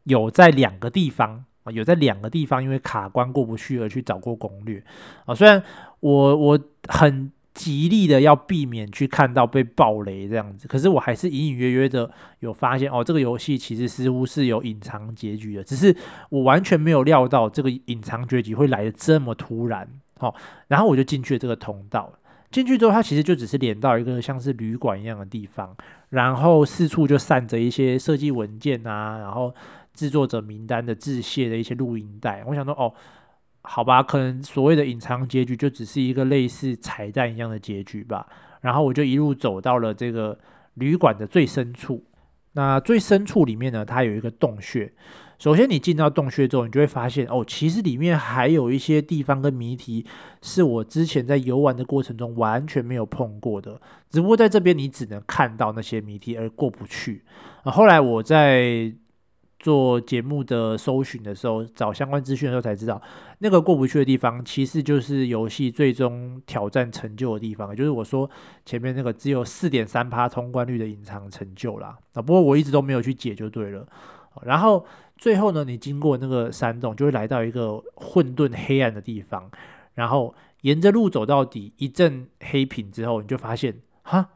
[0.04, 4.82] 有在两个地方啊，有在两个地方因为卡关过不去而去找过攻略
[5.24, 5.34] 啊。
[5.34, 5.62] 虽然
[6.00, 7.30] 我我很。
[7.54, 15.94] 极力的要避免去看到被爆雷这样子，可是我还是隐隐约约的有发现哦，这个游戏其实似乎是有隐藏结局的，只是
[16.30, 19.86] 我完全没有料到这个隐藏结局会来的这么突然。
[20.18, 20.34] 好，
[20.68, 22.10] 然后我就进去了这个通道，
[22.50, 25.76] 进去之后，它其实就只是连到一个像是旅馆一样的地方，
[26.08, 29.54] 然后四处就散着一些设计文件啊，然后
[29.94, 32.42] 制作者名单的致谢的一些录音带。
[32.46, 32.92] 我想说，哦，
[33.62, 38.26] 好吧，可能所谓的隐藏结局就只是一个类似彩蛋一样的结局吧。
[38.60, 40.38] 然后我就一路走到了这个
[40.74, 42.04] 旅馆的最深处。
[42.54, 44.92] 那最深处里面呢，它有一个洞穴。
[45.38, 50.06] 首先，你进到洞穴之后，你就会发现哦，其实里面还有一些地方跟谜题
[50.42, 53.80] 是我之前在游玩的过程中完全没有碰过的。
[54.08, 57.24] 只不过在这边你只能看到那些谜题而过不去。
[57.64, 58.92] 啊，后来我在
[59.62, 63.00] 做节目的搜寻的时候，找相关资讯的时候才知道，
[63.38, 68.28] 那个过不去的地方其实就是游戏最终挑战成就的地方，就是我说
[68.66, 71.96] 前面那个只有四点三趴通关率的隐藏成就啦。
[72.12, 73.86] 啊，不过我一直都没有去解就对了。
[74.42, 74.84] 然后。
[75.18, 79.48] 最后呢，你经过那个山洞，就会来到一个混沌黑暗的地方。
[79.94, 84.30] 然后沿着路走到底，一阵黑屏之后，你就发现，哈，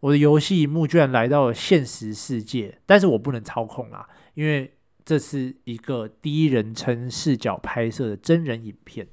[0.00, 4.74] 我的游戏幕居然来到了现实世界，但是我不能操控啦，因为
[5.04, 9.06] 这是一个第一人称视角拍摄的真人影片。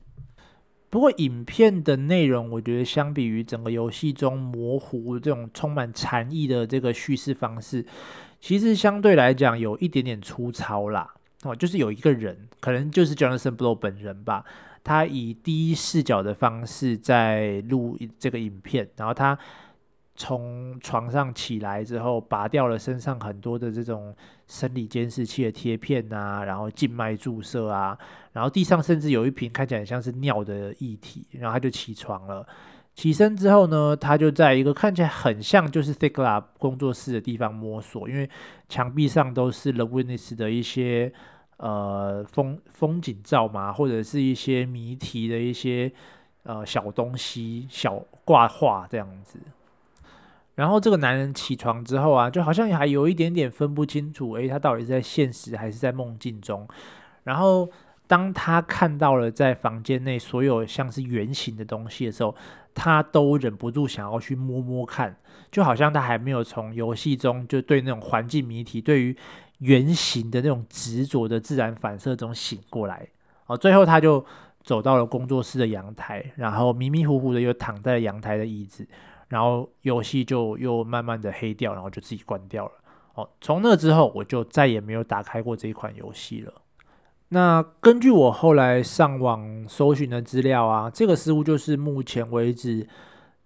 [0.90, 7.86] 不过，影片的内容，我觉得相比于整个游戏中模糊这种充满禅意的这个叙事方式。
[8.40, 11.14] 其实相对来讲有一点点粗糙啦，
[11.44, 14.46] 哦，就是有一个人，可能就是 Jonathan Blow 本人吧，
[14.82, 19.38] 他以第一视角的方式在录这个影片，然后他
[20.18, 24.14] 从床上起来之后，拔掉了身上很多的这种
[24.48, 27.96] 生理监视器的贴片啊，然后静脉注射啊，
[28.34, 32.46] 然后地上甚至有一瓶看起来像是尿的液体，然后他就起床了。
[32.96, 38.28] 起身之后呢，他就在一个看起来很像就是 Thicklab 工作室的地方摸索，因为
[38.68, 41.14] 墙壁上都是 The Witness 的一些
[41.58, 45.92] 呃风风景照嘛，或者是一些谜题的一些
[46.42, 49.38] 呃小东西、小挂画这样子。
[50.58, 56.68] 然后这个男人起床之后啊，就好像还有一点点分不清楚，诶，他到底是在现实还是在梦境中？
[57.24, 57.70] 然后
[58.08, 62.36] 当他看到了在房间内所有像是圆形的东西的时候，
[62.74, 65.16] 他都忍不住想要去摸摸看，
[65.52, 69.16] 就好像他还没有从游戏中就对那种环境谜题、对于
[69.60, 73.08] 圆形的那种执着的自然反射中醒过来。
[73.46, 74.26] 哦，最后他就
[74.64, 78.88] 走到了工作室的阳台，然后迷迷糊糊的又躺在阳台的椅子，
[79.30, 82.72] 然后游戏就又慢慢的黑掉，然后就自己关掉了。
[83.16, 86.54] 哦，从那之后我就再也没有打开过这一款游戏了。
[87.30, 92.88] 那根据我后来上网搜寻的资料啊，这个似乎就是目前为止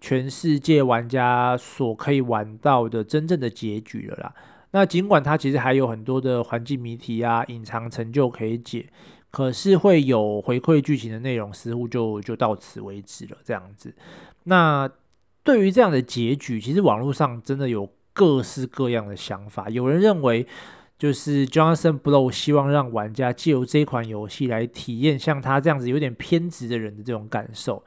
[0.00, 4.34] 全世界玩家所可以玩到的真正的结局了啦。
[4.70, 8.88] 那尽管它其实还有很多的环境谜题啊、隐藏成就可以解，
[9.30, 13.94] 可是会有回馈剧情的内容，似乎就就到此为止了这样子。
[14.44, 14.88] 那
[15.44, 20.46] 对于这样的结局，其实网络上真的有各式各样的想法，有人认为。
[20.98, 27.82] 就是 Jonathan Blow 希望让玩家借由这款游戏来体验像他这样子有点偏执的人的这种感受。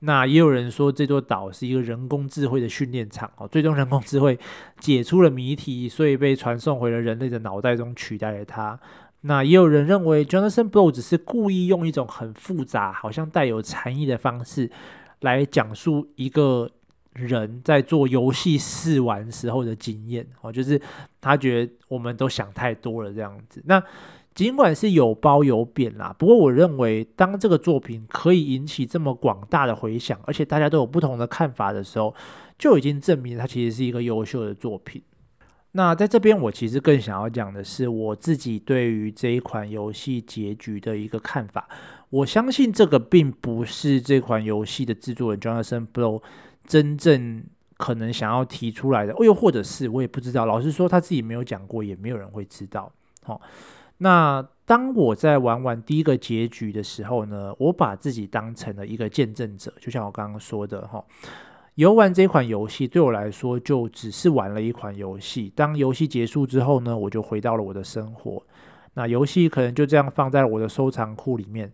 [0.00, 4.36] 那也有人说这座岛是一个人工智慧的训练场哦，最终人工智慧
[4.80, 8.80] 解出了谜题，所以被传送回了人类的脑袋中取代了他。
[9.20, 14.68] 那也有人认为 Jonathan Blow 只是故意用一种很复杂、好像带有禅意的方式
[15.20, 16.68] 来讲述一个。
[17.16, 20.80] 人在做游戏试玩时候的经验哦，就是
[21.20, 23.62] 他觉得我们都想太多了这样子。
[23.66, 23.82] 那
[24.34, 32.14] 尽管是有褒有贬啦，不过我认为当这个作品可以引起这么广大的回响，而且大家都有不同的看法的时候，
[32.58, 35.02] 就已经证明它其实是一个优秀的作品。
[35.72, 41.66] 那在这边，我其实更想要讲的是我自己对于这一款游戏结局的一个看法。
[42.10, 46.22] 我相信这个并不是这款游戏的制作人 Jonathan Blow。
[46.66, 47.44] 真正
[47.76, 50.44] 可能想要提出来的，哦，又或者是我也不知道。
[50.46, 52.92] 老实说，他自己没有讲过，也没有人会知道。
[53.22, 53.40] 好，
[53.98, 61.04] 那当我在玩完第一个结局的时候呢，我把自己当成了一个见证者，就像我刚刚说的，哈，
[61.76, 65.52] 游玩这款游戏对我来说就只是玩了一款游戏。
[65.54, 68.42] 当游戏结束之后呢，我就回到了我的生活。
[68.94, 71.70] 那游戏可能就这样放在我的收藏库里面，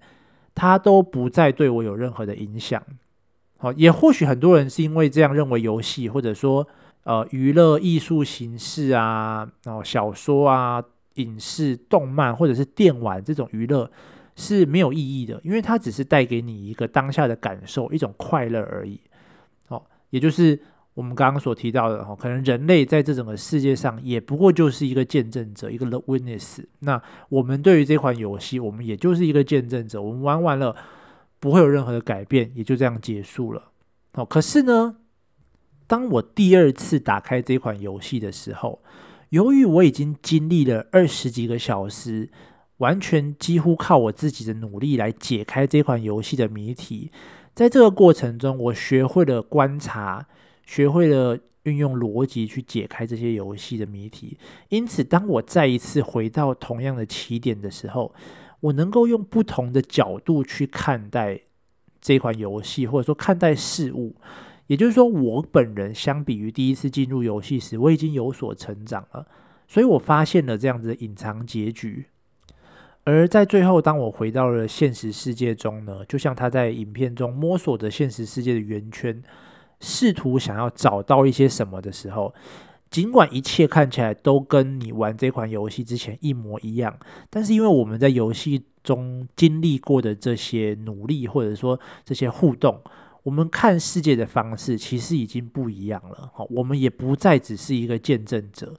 [0.55, 2.83] 它都不再对我有任何的影响。
[3.63, 6.67] 好，也或许很多人是因为这样认为，游戏或者说
[7.05, 10.83] 呃娱乐艺术形式啊，然后小说啊、
[11.15, 13.89] 影视、动漫或者是电玩这种娱乐
[14.35, 18.99] 是没有意义的，因为它只是带给你一个当下的感受，一种快乐而已。
[19.69, 20.61] 好，也就是
[20.95, 26.65] 我们刚刚所提到的哈，可能人类在这整个世界上也不过就是一个见证者，一个 Witness。
[26.81, 30.75] 那我们对于这款游戏，我们也就是一个见证者，我们玩完了。
[31.43, 33.73] 不会有任何的改变，也就这样结束了。
[34.13, 34.99] 哦，可是呢，
[35.89, 38.81] 当我第二次打开这款游戏的时候，
[39.31, 42.31] 由于我已经经历了二十几个小时，
[42.77, 47.11] 完全几乎靠我自己的努力来解开这款游戏的谜题，
[47.53, 50.29] 在这个过程中，我学会了观察，
[50.65, 54.39] 学会了运用逻辑去解开这些游戏的谜题。
[54.69, 58.15] 因此，当我再一次回到同样的起点的时候，
[58.63, 61.41] 我能够用不同的角度去看待
[62.01, 64.17] 这款游戏，或者说看待事物。
[64.69, 69.27] 也就是说，我本人相比于第一次进入游戏时，我已经有所成长了。
[69.69, 72.07] 所以我发现了这样子的隐藏结局。
[73.05, 79.21] 而在最后，当我回到了现实世界中呢，就像他在影片中摸索着现实世界的圆圈，
[79.81, 82.33] 试图想要找到一些什么的时候，
[82.93, 86.97] 尽管一切看起来都跟你玩这款游戏之前一模一样，
[87.29, 92.81] 但是因为我们在游戏中经历过的这些努力，或者说这些互动，
[93.25, 96.31] 我们看世界的方式其实已经不一样了。
[96.33, 98.77] 好，我们也不再只是一个见证者，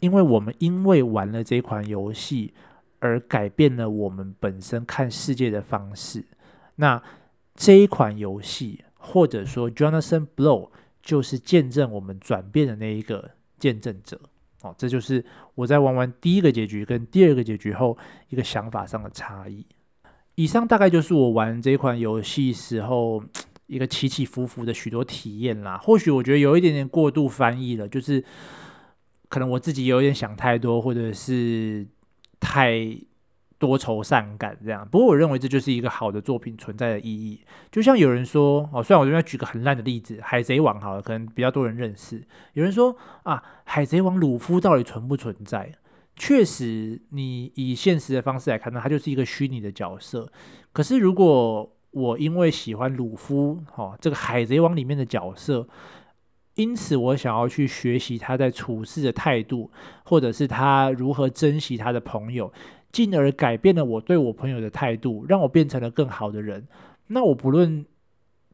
[0.00, 2.54] 因为我们因为玩了这款游戏。
[3.00, 6.24] 而改变了我们本身看世界的方式。
[6.76, 7.02] 那
[7.54, 10.70] 这一款游戏，或者说 Jonathan Blow，
[11.04, 14.18] 就是见证我们转变的那一个见证者。
[14.62, 15.24] 哦，这就是
[15.54, 17.96] 我在玩完第一个结局跟第二个结局后
[18.30, 19.66] 一个想法上的差异。
[20.36, 23.22] 以上大概就是我玩这款游戏时候
[23.66, 25.76] 一个起起伏伏的许多体验啦。
[25.76, 28.24] 或许我觉得有一点点过度翻译了，就是
[29.28, 31.86] 可能我自己有点想太多，或者是。
[32.40, 32.74] 太
[33.66, 37.40] 多愁善感这样，不过我认为这就是一个好的作品存在的意义。
[37.72, 42.22] 就像有人说哦，虽然我这边举个很烂的例子，《海贼王》好了，可能比较多人认识。
[42.52, 45.72] 有人说啊，《海贼王》鲁夫到底存不存在？
[46.14, 50.30] 确实，你以现实的方式来看呢，他就是一个虚拟的角色。
[50.74, 55.66] 可是如果我因为喜欢鲁夫哦，这个《海贼王》里面的角色。
[56.56, 59.72] 因此，我想要去学习他在处事的态度，
[60.04, 62.52] 或者是他如何珍惜他的朋友，
[62.94, 66.64] 进而改变了我对我朋友的态度，让我变成了更好的人。
[67.08, 67.84] 那我不论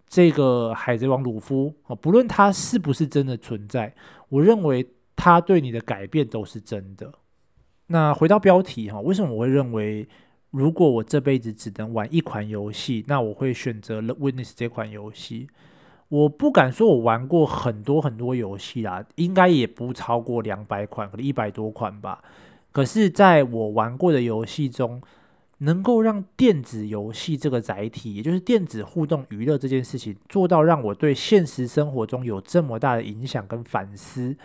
[0.06, 3.94] 这个海贼王鲁夫啊，不论他是不是真的存在，
[4.30, 7.12] 我认为他对你的改变都是真的。
[7.88, 10.08] 那回到标题哈，为什么我会认为，
[10.50, 15.48] 如果我这辈子只能玩一款游戏，那我会选择《The Witness》这款游戏？
[16.08, 22.24] 我不敢说我玩过很多很多游戏啦，应该也不超过两百款，可能一百多款吧。
[22.72, 25.02] 可是，在我玩过的游戏中，
[25.58, 34.30] 能够让电子游戏这个载体，也就是电子互动娱乐这件事情，做到让我对现实生活中有这么大的影响跟反思，《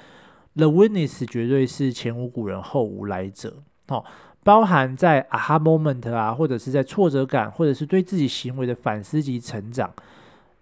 [0.56, 3.64] The Witness》绝对是前无古人后无来者。
[3.88, 4.04] 哦，
[4.44, 9.94] 包含在 aha moment 啊，或者是在挫折感，或者是对自己行为的反思及成长。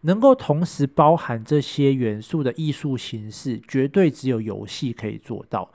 [0.01, 5.69] 能够同时包含这些元素的艺术形式，绝对只有游戏可以做到。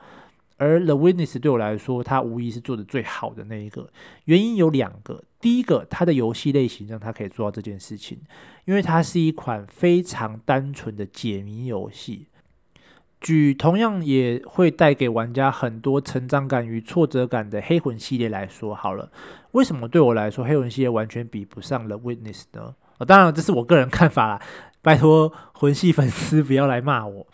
[0.58, 3.88] 而《The Witness》对我来说，它无疑是做的最好的那一个。
[4.24, 8.18] 原因有两个：第一个，它的游戏类型让它可以做到这件事情，
[8.64, 12.26] 因为它是一款非常单纯的解谜游戏。
[13.20, 19.10] 举同样也会带给玩家很多成长感与挫折感的《黑魂》系列来说好了，
[19.52, 22.74] 为什么对我来说，《黑魂》系列完全比不上《The Witness》呢？
[23.06, 24.42] 当然，这是我个人看法啦，
[24.82, 27.26] 拜托魂系粉丝不要来骂我。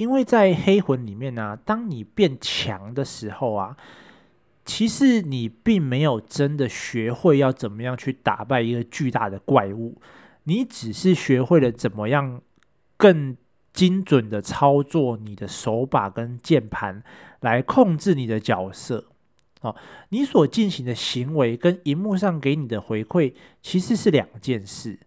[0.00, 3.76] 因为在黑魂里面呢、当你变强的时候啊，
[4.64, 10.00] 其实你并没有真的学会要怎么样去打败一个巨大的怪物，
[10.44, 12.40] 你只是学会了怎么样
[12.96, 13.36] 更
[13.74, 17.02] 精准的操作你的手把跟键盘
[17.40, 19.04] 来控制你的角色。
[19.60, 19.76] 哦，
[20.08, 24.98] 你所进行的行为跟荧幕上给你的回馈其实是两件事。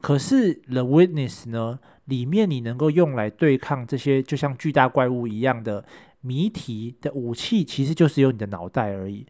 [0.00, 5.84] 可是《The Witness》呢，里面你能够用来对抗这些就像巨大怪物一样的
[6.22, 9.26] 谜题的武器，其实就是有你的脑袋而已。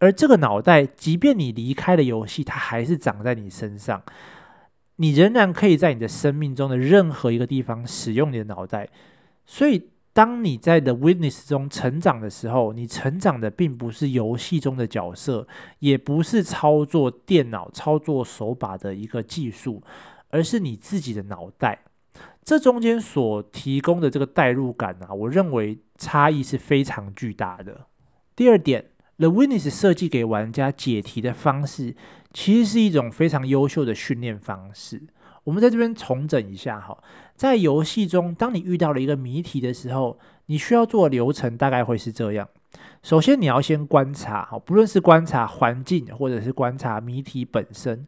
[0.00, 4.02] 而这个脑袋，即便你离开了游戏，它还是长在你身上。
[4.96, 8.88] 你仍然可以在你的生命中的任何一个地方使用你的脑袋。
[9.46, 15.48] 所以，当你在《The Witness》中成长的时候，你成长的并不是游戏中的角色，
[15.78, 19.82] 也不是操作电脑、操作手把的一个技术，
[20.30, 21.78] 而是你自己的脑袋。
[22.44, 27.86] 这中间所提供的这个代入感啊，我认为差异是非常巨大的。
[28.34, 28.82] 第二点，
[29.16, 31.94] 《The Witness》设计给玩家解题的方式，
[32.32, 35.02] 其实是一种非常优秀的训练方式。
[35.44, 36.96] 我们在这边重整一下哈，
[37.34, 42.48] 在游戏中，当你遇到了一个谜题的时候，你需要做的流程大概会是这样：
[43.02, 48.06] 首先，你要先观察，哈，不论是观察环境，或者是观察谜题本身，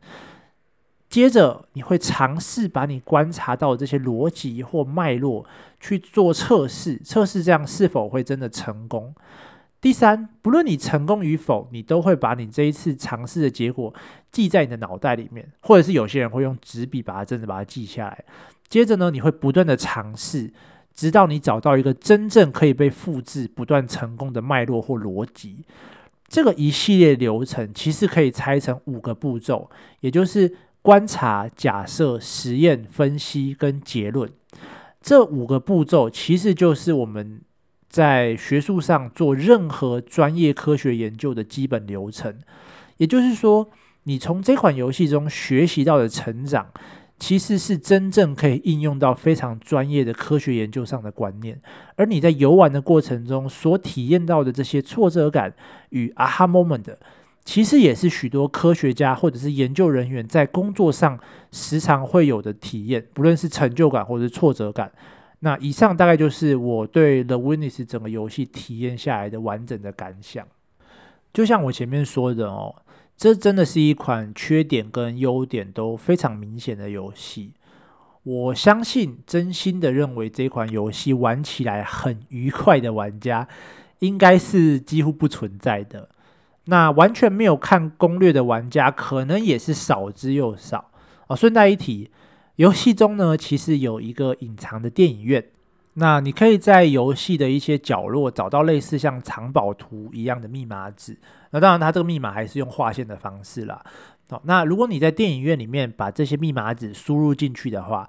[1.15, 5.47] 接着你会尝试把你观察到的这些逻辑或脉络
[5.79, 9.15] 去做测试，测试这样是否会真的成功。
[9.81, 13.95] 第三，不论你成功与否，你都会把你这一次尝试的结果
[14.33, 18.25] 记在你的脑袋里面，或者是有些人会用纸笔把它真的把它记下来。
[18.67, 20.53] 接着呢，你会不断的尝试，
[20.97, 25.65] 直到你找到一个真正可以被复制、不断成功的脉络或逻辑。
[26.27, 30.53] 这个一系列流程其实可以拆成五个步骤，也就是
[30.85, 34.31] 观察、假设、实验、分析跟结论。
[35.01, 37.41] 这五个步骤其实就是我们。
[37.87, 42.41] 在学术上做任何专业科学研究的基本流程，
[42.97, 43.71] 也就是说，
[44.03, 46.73] 你从这款游戏中学习到的成长，
[47.21, 51.63] 其实是真正可以应用到非常专业的科学研究上的观念。
[51.95, 55.55] 而你在游玩的过程中所体验到的这些挫折感
[55.91, 56.97] 与 aha moment，
[57.45, 61.19] 其实也是许多科学家或者是研究人员在工作上
[61.53, 64.91] 时常会有的体验，不论是成就感或者是挫折感。
[65.41, 70.47] 那以上大概就是我对《The Witness》整个游戏体验下来的完整的感想。
[71.35, 72.77] 就像我前面说的哦，
[73.15, 77.53] 这真的是一款缺点跟优点都非常明显的游戏。
[78.23, 83.47] 我相信，真心的认为这款游戏玩起来很愉快的玩家，
[83.99, 86.09] 应该是几乎不存在的。
[86.67, 90.91] 那完全没有看攻略的玩家，可能也是少之又少。
[91.27, 92.11] 哦，顺带一提。
[92.57, 95.45] 游戏中呢，其实有一个隐藏的电影院。
[95.95, 101.19] 那你可以在游戏的一些角落找到类似像藏宝图一样的密码纸。
[101.51, 103.85] 那当然，它这个密码还是用划线的方式啦。
[104.29, 108.09] 好，那如果你在电影院里面把这些密码纸输入进去的话，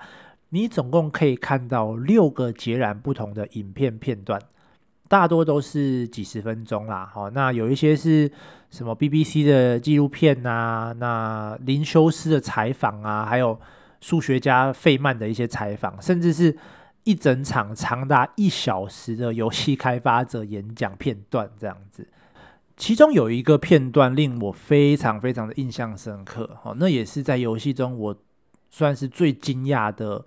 [0.50, 4.42] 你总共可以看到六个截然不同的影片片段，
[5.08, 7.10] 大多都是几十分钟啦。
[7.14, 8.32] 好，那有一些是
[8.70, 13.60] 什么 BBC 的纪录片啊，那林修斯的采访啊，还有。
[14.02, 16.56] 数学家费曼的一些采访，甚至是
[17.06, 22.08] 一整场长达一小时的游戏开发者演讲片段，这样子。
[22.78, 28.16] 其中有一个片段令我非常非常的印象深刻，哦，那也是在游戏中我
[28.70, 30.24] 算是最惊讶的、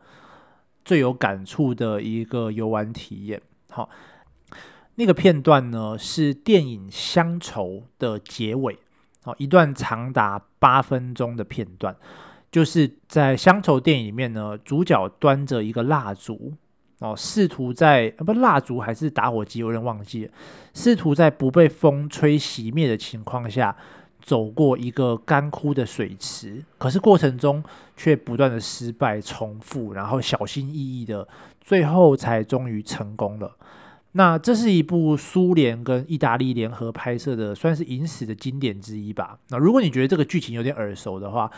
[0.84, 3.40] 最有感触的一个游玩体验。
[3.70, 3.88] 好，
[4.98, 7.68] 那个片段呢是电影《乡愁》
[8.00, 8.76] 的结尾，
[9.22, 11.94] 哦，一段长达八分钟的片段。
[12.50, 16.52] 就是在乡愁电影里面呢，主角端着一个蜡烛
[16.98, 20.32] 哦，试图在不蜡烛还是打火机，有点忘记了，
[20.74, 23.76] 试图在不被风吹熄灭的情况下
[24.20, 27.62] 走过一个干枯的水池，可是过程中
[27.96, 31.28] 却不断的失败重复，然后小心翼翼的，
[31.60, 33.54] 最后才终于成功了。
[34.18, 39.38] 那这是一部苏联跟意大利联合拍摄的，算是影史的经典之一吧。
[39.50, 41.48] 那如果你觉得这个剧情有点耳熟的话，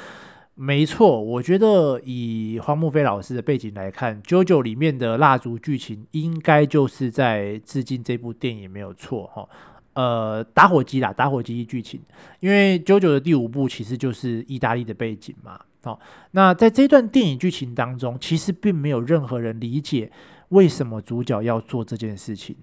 [0.56, 9.48] 没错，我觉得以荒木飞老师的背景来看，《JoJo》里面的蜡烛剧情应该就是在致敬这部电影，没有错哈。
[9.94, 11.98] 呃，打火机啦，打火机剧情，
[12.40, 15.58] 因为《JoJo》的第五部其实就是意大利的背景嘛。
[15.82, 15.98] 好，
[16.32, 20.12] 那在这段电影剧情当中，其实并没有任何人理解
[20.50, 22.54] 为什么主角要做这件事情，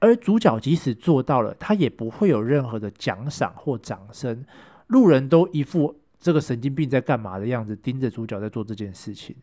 [0.00, 4.44] 而主角即使做到了，他也不会有任何的奖赏或掌声，
[4.88, 5.96] 路人都一副。
[6.20, 9.36] 这个神经病在干嘛的样子，盯着主角在做这件事情，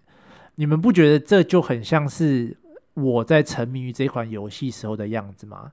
[0.55, 2.57] 你们不觉得这就很像是
[2.95, 5.71] 我在沉迷于这款游戏时候的样子吗？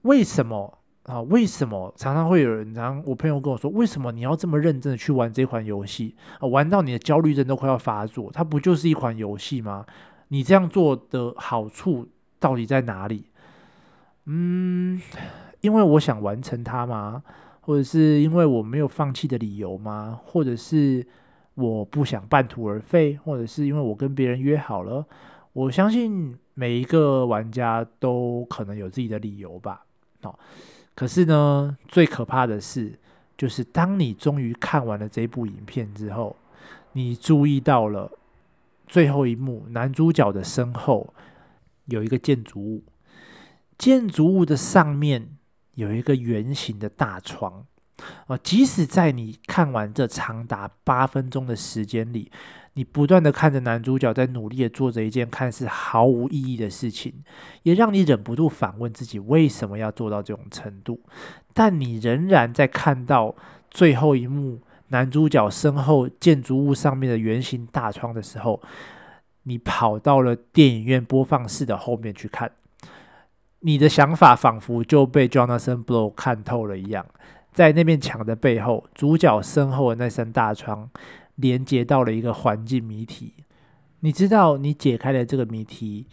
[0.00, 1.20] 为什么啊？
[1.20, 6.48] 为什么常常会有人，常常我朋友跟我说，为什么你要这么认真的去玩这款游戏啊？
[6.48, 9.84] 玩到你的焦虑症都快要发作，它不就是一款游戏吗？
[10.28, 12.08] 你这样做的好处
[12.38, 13.26] 到底在哪里？
[14.24, 15.00] 嗯，
[15.60, 17.22] 因为我想完成它吗？
[17.60, 20.20] 或者是因为我没有放弃的理由吗？
[20.24, 21.06] 或者是
[21.54, 23.18] 我不想半途而废？
[23.24, 25.04] 或者是因为我跟别人约好了？
[25.52, 29.84] 我相信每一个玩家都可能有自己的理由吧。
[30.22, 30.38] 哦，
[30.94, 32.98] 可是呢，最可怕的是，
[33.36, 36.36] 就是当你终于看完了这部影片之后，
[36.92, 38.10] 你注意到了
[38.86, 41.12] 最后一幕，男主角的身后
[41.86, 42.84] 有一个建筑物，
[43.76, 45.30] 建筑物的上面。
[45.76, 47.66] 有一个圆形的大窗，
[48.28, 52.32] 啊，即使在你看完这长达八分钟的时间里，
[52.72, 57.22] 你不断的看着男主角在努力的做着一件看似毫无意义的事情，
[57.64, 60.98] 也让你忍不住反问自己为什么要做到这种程度。
[61.52, 63.36] 但你仍然在看到
[63.70, 68.62] 最后一幕，男主角身后建筑物上面的圆形大窗的时候，
[69.42, 72.52] 你跑到了电影院播放室的后面去看，
[73.60, 77.04] 你的想法仿佛就被 Jonathan Blow 看透了一样，
[77.52, 80.88] 在那面墙的背后，主角身后的那扇大窗
[81.34, 83.34] 连接到了一个环境谜题。
[84.00, 86.06] 你知道，你解开了这个谜题，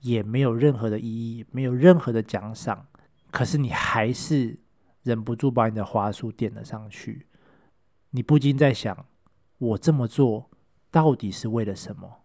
[0.00, 2.86] 也没有任何的意义，没有任何的奖赏，
[3.30, 4.58] 可是你还是
[5.04, 7.26] 忍不住把你的花束点了上去。
[8.10, 9.06] 你不禁在想
[9.58, 10.50] 我这么做
[10.90, 12.22] 到底是为了什么？